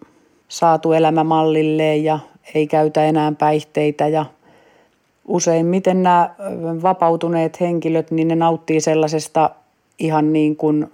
saatu 0.47 0.93
elämä 0.93 1.23
mallilleen 1.23 2.03
ja 2.03 2.19
ei 2.53 2.67
käytä 2.67 3.05
enää 3.05 3.34
päihteitä 3.39 4.08
ja 4.08 4.25
useimmiten 5.27 6.03
nämä 6.03 6.36
vapautuneet 6.82 7.60
henkilöt, 7.60 8.12
niin 8.12 8.27
ne 8.27 8.36
nauttii 8.36 8.82
sellaisesta 8.82 9.49
ihan 9.99 10.34
niin 10.34 10.55
kuin 10.55 10.91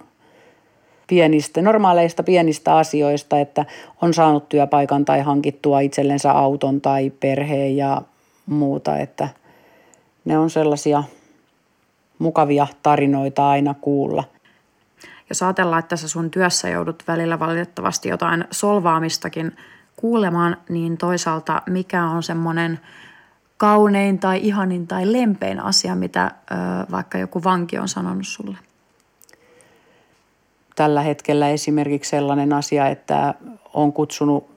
pienistä, 1.06 1.62
normaaleista 1.62 2.22
pienistä 2.22 2.76
asioista, 2.76 3.40
että 3.40 3.64
on 4.02 4.14
saanut 4.14 4.48
työpaikan 4.48 5.04
tai 5.04 5.20
hankittua 5.20 5.80
itsellensä 5.80 6.32
auton 6.32 6.80
tai 6.80 7.10
perheen 7.20 7.76
ja 7.76 8.02
muuta, 8.46 8.98
että 8.98 9.28
ne 10.26 10.38
on 10.38 10.50
sellaisia 10.50 11.04
mukavia 12.18 12.66
tarinoita 12.82 13.48
aina 13.48 13.74
kuulla. 13.74 14.24
Jos 15.28 15.42
ajatellaan, 15.42 15.80
että 15.80 15.96
sä 15.96 16.08
sun 16.08 16.30
työssä 16.30 16.68
joudut 16.68 17.02
välillä 17.08 17.38
valitettavasti 17.38 18.08
jotain 18.08 18.44
solvaamistakin 18.50 19.56
kuulemaan, 19.96 20.56
niin 20.68 20.98
toisaalta 20.98 21.62
mikä 21.66 22.04
on 22.04 22.22
semmoinen 22.22 22.80
kaunein 23.56 24.18
tai 24.18 24.40
ihanin 24.42 24.86
tai 24.86 25.12
lempein 25.12 25.60
asia, 25.60 25.94
mitä 25.94 26.24
ö, 26.24 26.54
vaikka 26.90 27.18
joku 27.18 27.44
vanki 27.44 27.78
on 27.78 27.88
sanonut 27.88 28.26
sulle? 28.26 28.56
Tällä 30.76 31.02
hetkellä 31.02 31.48
esimerkiksi 31.48 32.10
sellainen 32.10 32.52
asia, 32.52 32.88
että 32.88 33.34
on 33.74 33.92
kutsunut 33.92 34.50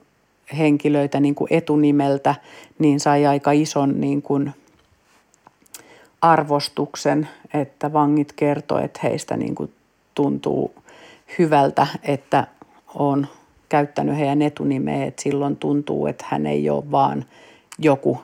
henkilöitä 0.58 1.20
niin 1.20 1.34
kuin 1.34 1.48
etunimeltä, 1.52 2.34
niin 2.78 3.00
sai 3.00 3.26
aika 3.26 3.52
ison 3.52 4.00
niin 4.00 4.22
kuin 4.22 4.54
arvostuksen, 6.22 7.28
että 7.54 7.92
vangit 7.92 8.32
kertoo, 8.32 8.78
että 8.78 9.00
heistä 9.02 9.36
niin 9.36 9.54
kuin 9.54 9.72
tuntuu 10.14 10.74
hyvältä, 11.38 11.86
että 12.02 12.46
on 12.94 13.26
käyttänyt 13.68 14.16
heidän 14.16 14.42
etunimeä, 14.42 15.04
että 15.04 15.22
silloin 15.22 15.56
tuntuu, 15.56 16.06
että 16.06 16.24
hän 16.28 16.46
ei 16.46 16.70
ole 16.70 16.90
vaan 16.90 17.24
joku 17.78 18.22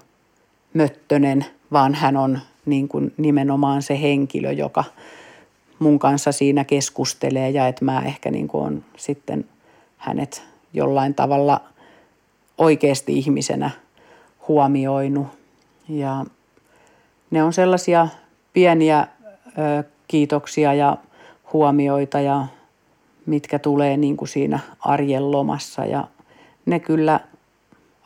möttönen, 0.75 1.45
vaan 1.73 1.95
hän 1.95 2.17
on 2.17 2.39
niin 2.67 2.89
kuin 2.89 3.15
nimenomaan 3.17 3.83
se 3.83 4.01
henkilö, 4.01 4.53
joka 4.53 4.85
mun 5.79 5.99
kanssa 5.99 6.33
siinä 6.33 6.65
keskustelee 6.65 7.51
ja 7.51 7.69
että 7.69 7.85
mä 7.85 8.03
ehkä 8.07 8.31
niin 8.31 8.49
kuin 8.49 8.65
on 8.65 8.85
sitten 8.97 9.45
hänet 9.97 10.43
jollain 10.73 11.15
tavalla 11.15 11.61
oikeasti 12.59 13.19
ihmisenä 13.19 13.71
huomioinut. 14.49 15.27
Ja 15.89 16.25
ne 17.31 17.43
on 17.43 17.53
sellaisia 17.53 18.09
pieniä 18.53 19.07
ö, 19.47 19.85
kiitoksia 20.09 20.75
ja 20.75 20.97
huomioita 21.53 22.21
ja 22.21 22.47
mitkä 23.27 23.59
tulee 23.59 23.97
niin 23.97 24.17
kuin 24.17 24.29
siinä 24.29 24.59
arjen 24.81 25.31
lomassa. 25.31 25.85
Ja 25.85 26.09
ne 26.67 26.81
kyllä 26.81 27.21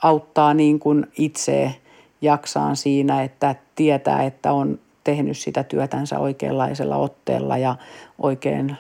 auttaa 0.02 0.54
niin 0.54 0.78
kuin 0.78 1.06
itse 1.18 1.74
jaksaan 2.22 2.76
siinä, 2.76 3.22
että 3.22 3.54
tietää, 3.74 4.22
että 4.22 4.52
on 4.52 4.78
tehnyt 5.04 5.38
sitä 5.38 5.62
työtänsä 5.62 6.18
oikeanlaisella 6.18 6.96
otteella 6.96 7.58
ja 7.58 7.76
oikein, 8.18 8.76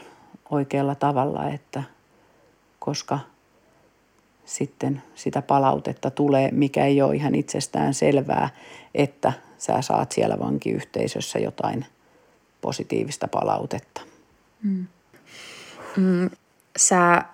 oikealla 0.50 0.94
tavalla, 0.94 1.48
että 1.48 1.82
koska 2.78 3.18
sitten 4.44 5.02
sitä 5.14 5.42
palautetta 5.42 6.10
tulee, 6.10 6.48
mikä 6.52 6.84
ei 6.84 7.02
ole 7.02 7.16
ihan 7.16 7.34
itsestään 7.34 7.94
selvää, 7.94 8.48
että 8.94 9.32
sä 9.60 9.82
saat 9.82 10.12
siellä 10.12 10.38
vankiyhteisössä 10.38 11.38
jotain 11.38 11.86
positiivista 12.60 13.28
palautetta. 13.28 14.00
Mm. 14.62 14.86
Mm, 15.96 16.30
sä 16.76 17.24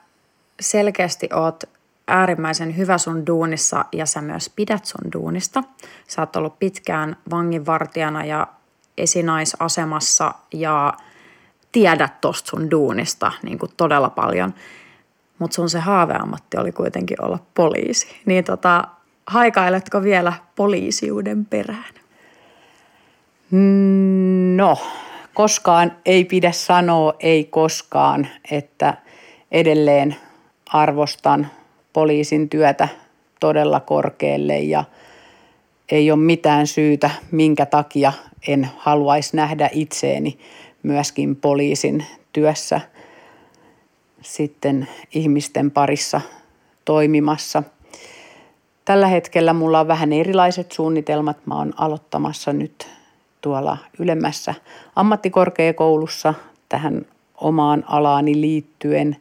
selkeästi 0.61 1.29
oot 1.35 1.65
äärimmäisen 2.09 2.77
hyvä 2.77 2.99
sun 2.99 3.27
duunissa 3.27 3.85
ja 3.93 4.07
sä 4.07 4.21
myös 4.21 4.51
pidät 4.57 4.85
sun 4.85 5.13
duunista. 5.13 5.65
Sä 6.09 6.23
oot 6.23 6.37
ollut 6.37 6.59
pitkään 6.59 7.17
vanginvartijana 7.31 8.25
ja 8.25 8.47
esinaisasemassa 8.99 10.35
ja 10.53 10.95
tiedät 11.73 12.21
tosta 12.21 12.51
sun 12.51 12.71
duunista 12.71 13.33
niin 13.43 13.59
kuin 13.59 13.73
todella 13.77 14.11
paljon. 14.11 14.55
Mutta 15.39 15.55
sun 15.55 15.71
se 15.71 15.79
haaveammatti 15.79 16.57
oli 16.57 16.73
kuitenkin 16.73 17.25
olla 17.25 17.39
poliisi. 17.55 18.07
Niin 18.27 18.45
tota, 18.45 18.85
haikailetko 19.27 20.03
vielä 20.03 20.33
poliisiuden 20.57 21.47
perään? 21.47 21.95
No, 23.51 24.79
koskaan 25.35 25.97
ei 26.07 26.25
pidä 26.25 26.53
sanoa 26.53 27.15
ei 27.21 27.45
koskaan, 27.45 28.29
että 28.51 28.95
edelleen 29.53 30.17
arvostan 30.67 31.47
poliisin 31.93 32.49
työtä 32.49 32.89
todella 33.41 33.81
korkealle 33.81 34.59
ja 34.59 34.85
ei 35.91 36.11
ole 36.11 36.19
mitään 36.19 36.67
syytä, 36.67 37.11
minkä 37.31 37.67
takia 37.67 38.13
en 38.49 38.69
haluaisi 38.77 39.37
nähdä 39.37 39.71
itseeni 39.73 40.39
myöskin 40.83 41.37
poliisin 41.37 42.05
työssä 42.33 42.81
sitten 44.23 44.89
ihmisten 45.15 45.71
parissa 45.71 46.21
toimimassa. 46.85 47.63
Tällä 48.85 49.07
hetkellä 49.07 49.53
mulla 49.53 49.81
on 49.81 49.89
vähän 49.89 50.13
erilaiset 50.13 50.73
suunnitelmat. 50.73 51.47
Mä 51.47 51.55
oon 51.55 51.73
aloittamassa 51.77 52.53
nyt 52.53 52.96
tuolla 53.41 53.79
ylemmässä 53.99 54.55
ammattikorkeakoulussa 54.97 56.35
tähän 56.69 57.07
omaan 57.41 57.85
alaani 57.87 58.41
liittyen 58.41 59.17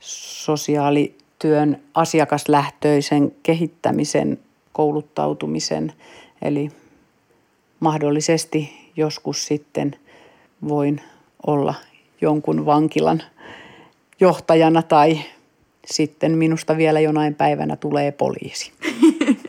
sosiaalityön 0.00 1.80
asiakaslähtöisen 1.94 3.32
kehittämisen 3.42 4.38
kouluttautumisen. 4.72 5.92
Eli 6.42 6.70
mahdollisesti 7.80 8.90
joskus 8.96 9.46
sitten 9.46 9.96
voin 10.68 11.00
olla 11.46 11.74
jonkun 12.20 12.66
vankilan 12.66 13.22
johtajana 14.20 14.82
tai 14.82 15.20
sitten 15.86 16.38
minusta 16.38 16.76
vielä 16.76 17.00
jonain 17.00 17.34
päivänä 17.34 17.76
tulee 17.76 18.12
poliisi. 18.12 18.72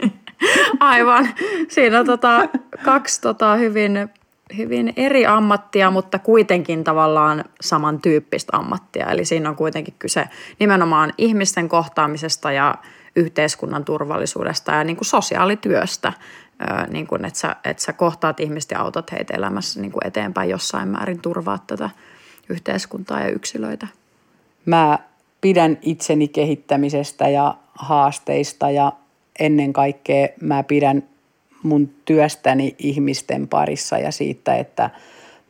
Aivan. 0.81 1.29
Siinä 1.67 1.99
on 1.99 2.05
tota, 2.05 2.49
kaksi 2.85 3.21
tota, 3.21 3.55
hyvin, 3.55 4.09
hyvin 4.57 4.93
eri 4.95 5.25
ammattia, 5.25 5.91
mutta 5.91 6.19
kuitenkin 6.19 6.83
tavallaan 6.83 7.43
samantyyppistä 7.61 8.57
ammattia. 8.57 9.05
Eli 9.05 9.25
siinä 9.25 9.49
on 9.49 9.55
kuitenkin 9.55 9.93
kyse 9.99 10.29
nimenomaan 10.59 11.13
ihmisten 11.17 11.69
kohtaamisesta 11.69 12.51
ja 12.51 12.75
yhteiskunnan 13.15 13.85
turvallisuudesta 13.85 14.71
ja 14.71 14.83
niin 14.83 14.95
kuin 14.95 15.05
sosiaalityöstä, 15.05 16.13
niin 16.89 17.07
kuin, 17.07 17.25
että, 17.25 17.39
sä, 17.39 17.55
että 17.63 17.83
sä 17.83 17.93
kohtaat 17.93 18.39
ihmistä 18.39 18.75
ja 18.75 18.81
autat 18.81 19.11
heitä 19.11 19.33
elämässä 19.37 19.81
niin 19.81 19.91
kuin 19.91 20.07
eteenpäin 20.07 20.49
jossain 20.49 20.87
määrin, 20.87 21.21
turvaat 21.21 21.67
tätä 21.67 21.89
yhteiskuntaa 22.49 23.19
ja 23.19 23.29
yksilöitä. 23.29 23.87
Mä 24.65 24.99
pidän 25.41 25.77
itseni 25.81 26.27
kehittämisestä 26.27 27.27
ja 27.27 27.55
haasteista 27.75 28.69
ja 28.69 28.91
ennen 29.39 29.73
kaikkea 29.73 30.27
mä 30.41 30.63
pidän 30.63 31.03
mun 31.63 31.89
työstäni 32.05 32.75
ihmisten 32.79 33.47
parissa 33.47 33.97
ja 33.97 34.11
siitä, 34.11 34.55
että 34.55 34.89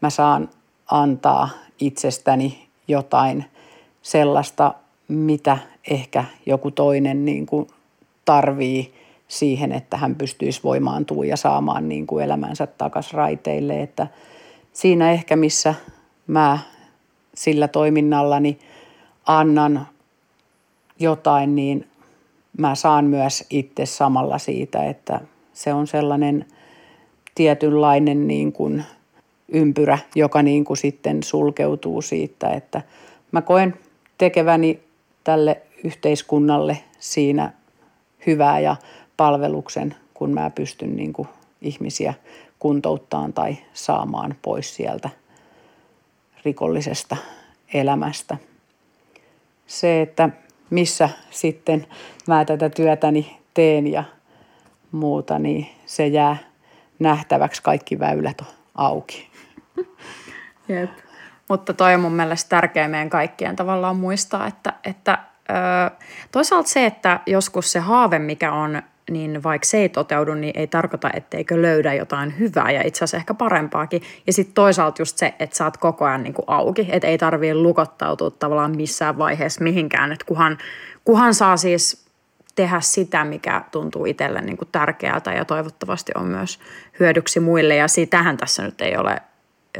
mä 0.01 0.09
saan 0.09 0.49
antaa 0.91 1.49
itsestäni 1.79 2.67
jotain 2.87 3.45
sellaista, 4.01 4.73
mitä 5.07 5.57
ehkä 5.89 6.25
joku 6.45 6.71
toinen 6.71 7.25
niin 7.25 7.45
kuin 7.45 7.67
tarvii 8.25 8.93
siihen, 9.27 9.71
että 9.71 9.97
hän 9.97 10.15
pystyisi 10.15 10.63
voimaantumaan 10.63 11.27
ja 11.27 11.37
saamaan 11.37 11.89
niin 11.89 12.07
kuin 12.07 12.25
elämänsä 12.25 12.67
takaisin 12.67 13.13
raiteille. 13.13 13.81
Että 13.81 14.07
siinä 14.73 15.11
ehkä 15.11 15.35
missä 15.35 15.75
mä 16.27 16.59
sillä 17.33 17.67
toiminnallani 17.67 18.59
annan 19.25 19.87
jotain, 20.99 21.55
niin 21.55 21.87
mä 22.57 22.75
saan 22.75 23.05
myös 23.05 23.45
itse 23.49 23.85
samalla 23.85 24.37
siitä, 24.37 24.85
että 24.85 25.19
se 25.53 25.73
on 25.73 25.87
sellainen 25.87 26.45
tietynlainen 27.35 28.27
niin 28.27 28.51
kuin 28.51 28.83
ympyrä, 29.47 29.97
joka 30.15 30.41
niin 30.41 30.65
kuin 30.65 30.77
sitten 30.77 31.23
sulkeutuu 31.23 32.01
siitä, 32.01 32.49
että 32.49 32.81
mä 33.31 33.41
koen 33.41 33.75
tekeväni 34.17 34.79
tälle 35.23 35.61
yhteiskunnalle 35.83 36.77
siinä 36.99 37.53
hyvää 38.27 38.59
ja 38.59 38.75
palveluksen, 39.17 39.95
kun 40.13 40.31
mä 40.31 40.49
pystyn 40.49 40.95
niin 40.95 41.13
kuin 41.13 41.27
ihmisiä 41.61 42.13
kuntouttaan 42.59 43.33
tai 43.33 43.57
saamaan 43.73 44.35
pois 44.41 44.75
sieltä 44.75 45.09
rikollisesta 46.45 47.17
elämästä. 47.73 48.37
Se, 49.67 50.01
että 50.01 50.29
missä 50.71 51.09
sitten 51.29 51.87
mä 52.27 52.45
tätä 52.45 52.69
työtäni 52.69 53.37
teen 53.53 53.87
ja 53.87 54.03
muuta, 54.91 55.39
niin 55.39 55.67
se 55.85 56.07
jää 56.07 56.37
nähtäväksi. 56.99 57.63
Kaikki 57.63 57.99
väylät 57.99 58.41
on 58.41 58.47
auki. 58.75 59.29
Jep. 60.67 60.89
Mutta 61.49 61.73
toi 61.73 61.93
on 61.93 61.99
mun 61.99 62.13
mielestä 62.13 62.49
tärkeää 62.49 62.87
meidän 62.87 63.09
kaikkien 63.09 63.55
tavallaan 63.55 63.95
muistaa, 63.95 64.47
että, 64.47 64.73
että 64.83 65.17
ö, 65.49 65.91
toisaalta 66.31 66.69
se, 66.69 66.85
että 66.85 67.19
joskus 67.25 67.71
se 67.71 67.79
haave, 67.79 68.19
mikä 68.19 68.53
on 68.53 68.81
niin 69.13 69.43
vaikka 69.43 69.67
se 69.67 69.77
ei 69.77 69.89
toteudu, 69.89 70.33
niin 70.33 70.59
ei 70.59 70.67
tarkoita, 70.67 71.09
etteikö 71.13 71.61
löydä 71.61 71.93
jotain 71.93 72.39
hyvää 72.39 72.71
ja 72.71 72.81
itse 72.87 72.97
asiassa 72.97 73.17
ehkä 73.17 73.33
parempaakin. 73.33 74.01
Ja 74.27 74.33
sitten 74.33 74.53
toisaalta 74.53 75.01
just 75.01 75.17
se, 75.17 75.33
että 75.39 75.55
sä 75.55 75.65
oot 75.65 75.77
koko 75.77 76.05
ajan 76.05 76.23
niin 76.23 76.33
kuin 76.33 76.45
auki, 76.47 76.87
että 76.91 77.07
ei 77.07 77.17
tarvii 77.17 77.55
lukottautua 77.55 78.31
tavallaan 78.31 78.75
missään 78.75 79.17
vaiheessa 79.17 79.63
mihinkään, 79.63 80.11
että 80.11 80.25
kuhan, 80.25 80.57
kuhan 81.05 81.33
saa 81.33 81.57
siis 81.57 82.05
tehdä 82.55 82.81
sitä, 82.81 83.25
mikä 83.25 83.61
tuntuu 83.71 84.05
itselle 84.05 84.41
niin 84.41 84.57
kuin 84.57 84.69
tärkeältä 84.71 85.33
ja 85.33 85.45
toivottavasti 85.45 86.11
on 86.15 86.25
myös 86.25 86.59
hyödyksi 86.99 87.39
muille. 87.39 87.75
Ja 87.75 87.87
siitähän 87.87 88.37
tässä 88.37 88.63
nyt 88.63 88.81
ei 88.81 88.97
ole 88.97 89.21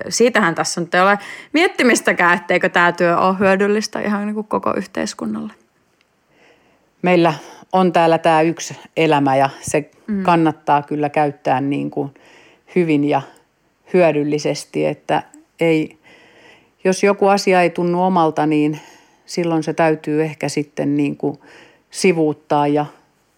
siitähän 0.09 0.55
tässä 0.55 0.81
nyt 0.81 0.95
ei 0.95 1.01
ole 1.01 1.19
miettimistäkään, 1.53 2.37
etteikö 2.37 2.69
tämä 2.69 2.91
työ 2.91 3.17
ole 3.17 3.39
hyödyllistä 3.39 3.99
ihan 3.99 4.25
niin 4.25 4.35
kuin 4.35 4.47
koko 4.47 4.73
yhteiskunnalle. 4.77 5.53
Meillä 7.01 7.33
on 7.71 7.93
täällä 7.93 8.17
tämä 8.17 8.41
yksi 8.41 8.77
elämä 8.97 9.35
ja 9.35 9.49
se 9.61 9.91
mm. 10.07 10.23
kannattaa 10.23 10.81
kyllä 10.81 11.09
käyttää 11.09 11.61
niin 11.61 11.91
kuin 11.91 12.13
hyvin 12.75 13.03
ja 13.03 13.21
hyödyllisesti, 13.93 14.85
että 14.85 15.23
ei, 15.59 15.97
jos 16.83 17.03
joku 17.03 17.27
asia 17.27 17.61
ei 17.61 17.69
tunnu 17.69 18.03
omalta, 18.03 18.45
niin 18.45 18.79
silloin 19.25 19.63
se 19.63 19.73
täytyy 19.73 20.23
ehkä 20.23 20.49
sitten 20.49 20.97
niin 20.97 21.17
kuin 21.17 21.39
sivuuttaa 21.91 22.67
ja 22.67 22.85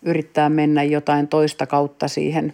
yrittää 0.02 0.50
mennä 0.50 0.84
jotain 0.84 1.28
toista 1.28 1.67
kautta 1.67 2.08
siihen, 2.08 2.54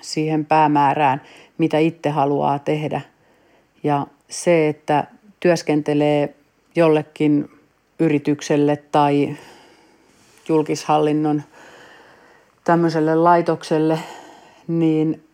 siihen 0.00 0.44
päämäärään, 0.44 1.22
mitä 1.58 1.78
itse 1.78 2.10
haluaa 2.10 2.58
tehdä. 2.58 3.00
Ja 3.82 4.06
se, 4.28 4.68
että 4.68 5.04
työskentelee 5.40 6.34
jollekin 6.76 7.50
yritykselle 7.98 8.76
tai 8.76 9.36
julkishallinnon 10.48 11.42
tämmöiselle 12.64 13.14
laitokselle, 13.14 13.98
niin 14.68 15.24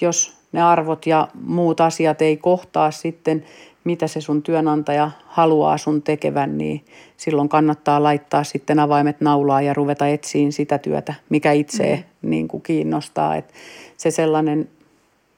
jos 0.00 0.36
ne 0.52 0.62
arvot 0.62 1.06
ja 1.06 1.28
muut 1.34 1.80
asiat 1.80 2.22
ei 2.22 2.36
kohtaa 2.36 2.90
sitten, 2.90 3.44
mitä 3.84 4.06
se 4.06 4.20
sun 4.20 4.42
työnantaja 4.42 5.10
haluaa 5.26 5.78
sun 5.78 6.02
tekevän, 6.02 6.58
niin 6.58 6.84
silloin 7.16 7.48
kannattaa 7.48 8.02
laittaa 8.02 8.44
sitten 8.44 8.78
avaimet 8.78 9.20
naulaa 9.20 9.62
ja 9.62 9.74
ruveta 9.74 10.08
etsiin 10.08 10.52
sitä 10.52 10.78
työtä, 10.78 11.14
mikä 11.28 11.52
itse 11.52 12.04
mm. 12.22 12.30
niin 12.30 12.48
kuin 12.48 12.62
kiinnostaa. 12.62 13.36
Et 13.36 13.52
se 13.96 14.10
sellainen 14.10 14.68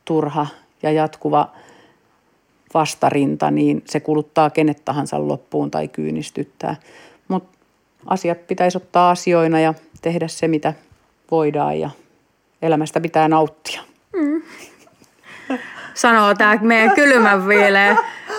turha 0.05 0.47
ja 0.83 0.91
jatkuva 0.91 1.53
vastarinta, 2.75 3.51
niin 3.51 3.83
se 3.87 4.01
kuluttaa 4.01 4.51
kenet 4.51 4.85
tahansa 4.85 5.29
loppuun 5.29 5.71
tai 5.71 5.89
kyynistyttää. 5.89 6.77
Mutta 7.29 7.54
asiat 8.07 8.47
pitäisi 8.47 8.77
ottaa 8.77 9.11
asioina 9.11 9.61
ja 9.61 9.75
tehdä 10.03 10.29
se, 10.29 10.49
mitä 10.49 10.75
voidaan 11.31 11.81
ja 11.81 11.91
elämästä 12.63 13.01
pitää 13.01 13.29
nauttia. 13.29 13.81
Mm. 14.17 14.43
Sanoo 15.95 16.35
tämä 16.35 16.59
meidän 16.61 16.95
kylmän 16.95 17.49
viileä, 17.49 17.97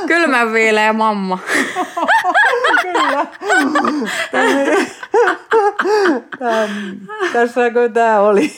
kylmän 0.08 0.54
viileä 0.54 0.94
mamma. 0.94 1.40
Kyllä. 2.82 3.26
Tässäkö 7.34 7.90
tämä 7.90 8.20
oli? 8.20 8.52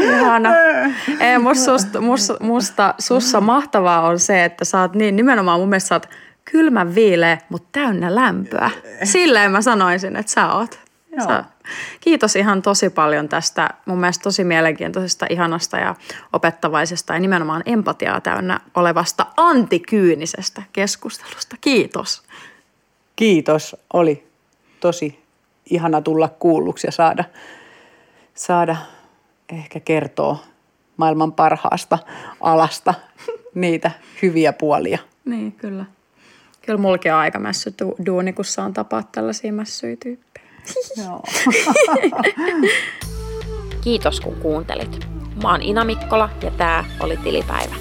Ihana. 0.00 0.50
Ei, 1.20 1.38
musta, 1.38 1.72
musta, 1.72 2.00
musta, 2.00 2.36
musta 2.40 2.94
sussa 2.98 3.40
mahtavaa 3.40 4.00
on 4.00 4.18
se, 4.18 4.44
että 4.44 4.64
sä 4.64 4.80
oot 4.80 4.94
niin, 4.94 5.16
nimenomaan 5.16 5.60
mun 5.60 5.68
mielestä 5.68 5.88
sä 5.88 5.94
oot 5.94 6.08
kylmän 6.44 6.94
viileä, 6.94 7.38
mutta 7.48 7.68
täynnä 7.72 8.14
lämpöä. 8.14 8.70
Silleen 9.04 9.50
mä 9.50 9.62
sanoisin, 9.62 10.16
että 10.16 10.32
sä 10.32 10.52
oot. 10.52 10.84
Sä, 11.26 11.44
kiitos 12.00 12.36
ihan 12.36 12.62
tosi 12.62 12.90
paljon 12.90 13.28
tästä 13.28 13.70
mun 13.86 13.98
mielestä 13.98 14.22
tosi 14.22 14.44
mielenkiintoisesta, 14.44 15.26
ihanasta 15.30 15.76
ja 15.76 15.94
opettavaisesta 16.32 17.14
ja 17.14 17.20
nimenomaan 17.20 17.62
empatiaa 17.66 18.20
täynnä 18.20 18.60
olevasta 18.74 19.26
antikyynisestä 19.36 20.62
keskustelusta. 20.72 21.56
Kiitos. 21.60 22.22
Kiitos. 23.16 23.76
Oli 23.92 24.26
tosi 24.80 25.24
ihana 25.70 26.00
tulla 26.00 26.28
kuulluksi 26.28 26.86
ja 26.86 26.92
saada, 26.92 27.24
saada 28.34 28.76
ehkä 29.48 29.80
kertoa 29.80 30.38
maailman 30.96 31.32
parhaasta 31.32 31.98
alasta 32.40 32.94
niitä 33.54 33.90
hyviä 34.22 34.52
puolia. 34.52 34.98
Niin, 35.24 35.52
kyllä. 35.52 35.84
Kyllä 36.66 36.78
mullakin 36.78 37.12
on 37.12 37.18
aika 37.18 37.38
mässy 37.38 37.74
duuni, 38.06 38.32
kun 38.32 38.44
saan 38.44 38.72
tapaa 38.72 39.02
tällaisia 39.12 39.52
mässyjä 39.52 39.96
tyyppejä. 40.02 40.46
Joo. 41.04 41.22
Kiitos 43.84 44.20
kun 44.20 44.34
kuuntelit. 44.34 45.06
Mä 45.42 45.50
oon 45.50 45.62
Ina 45.62 45.84
Mikkola 45.84 46.30
ja 46.42 46.50
tää 46.50 46.84
oli 47.00 47.16
Tilipäivä. 47.16 47.74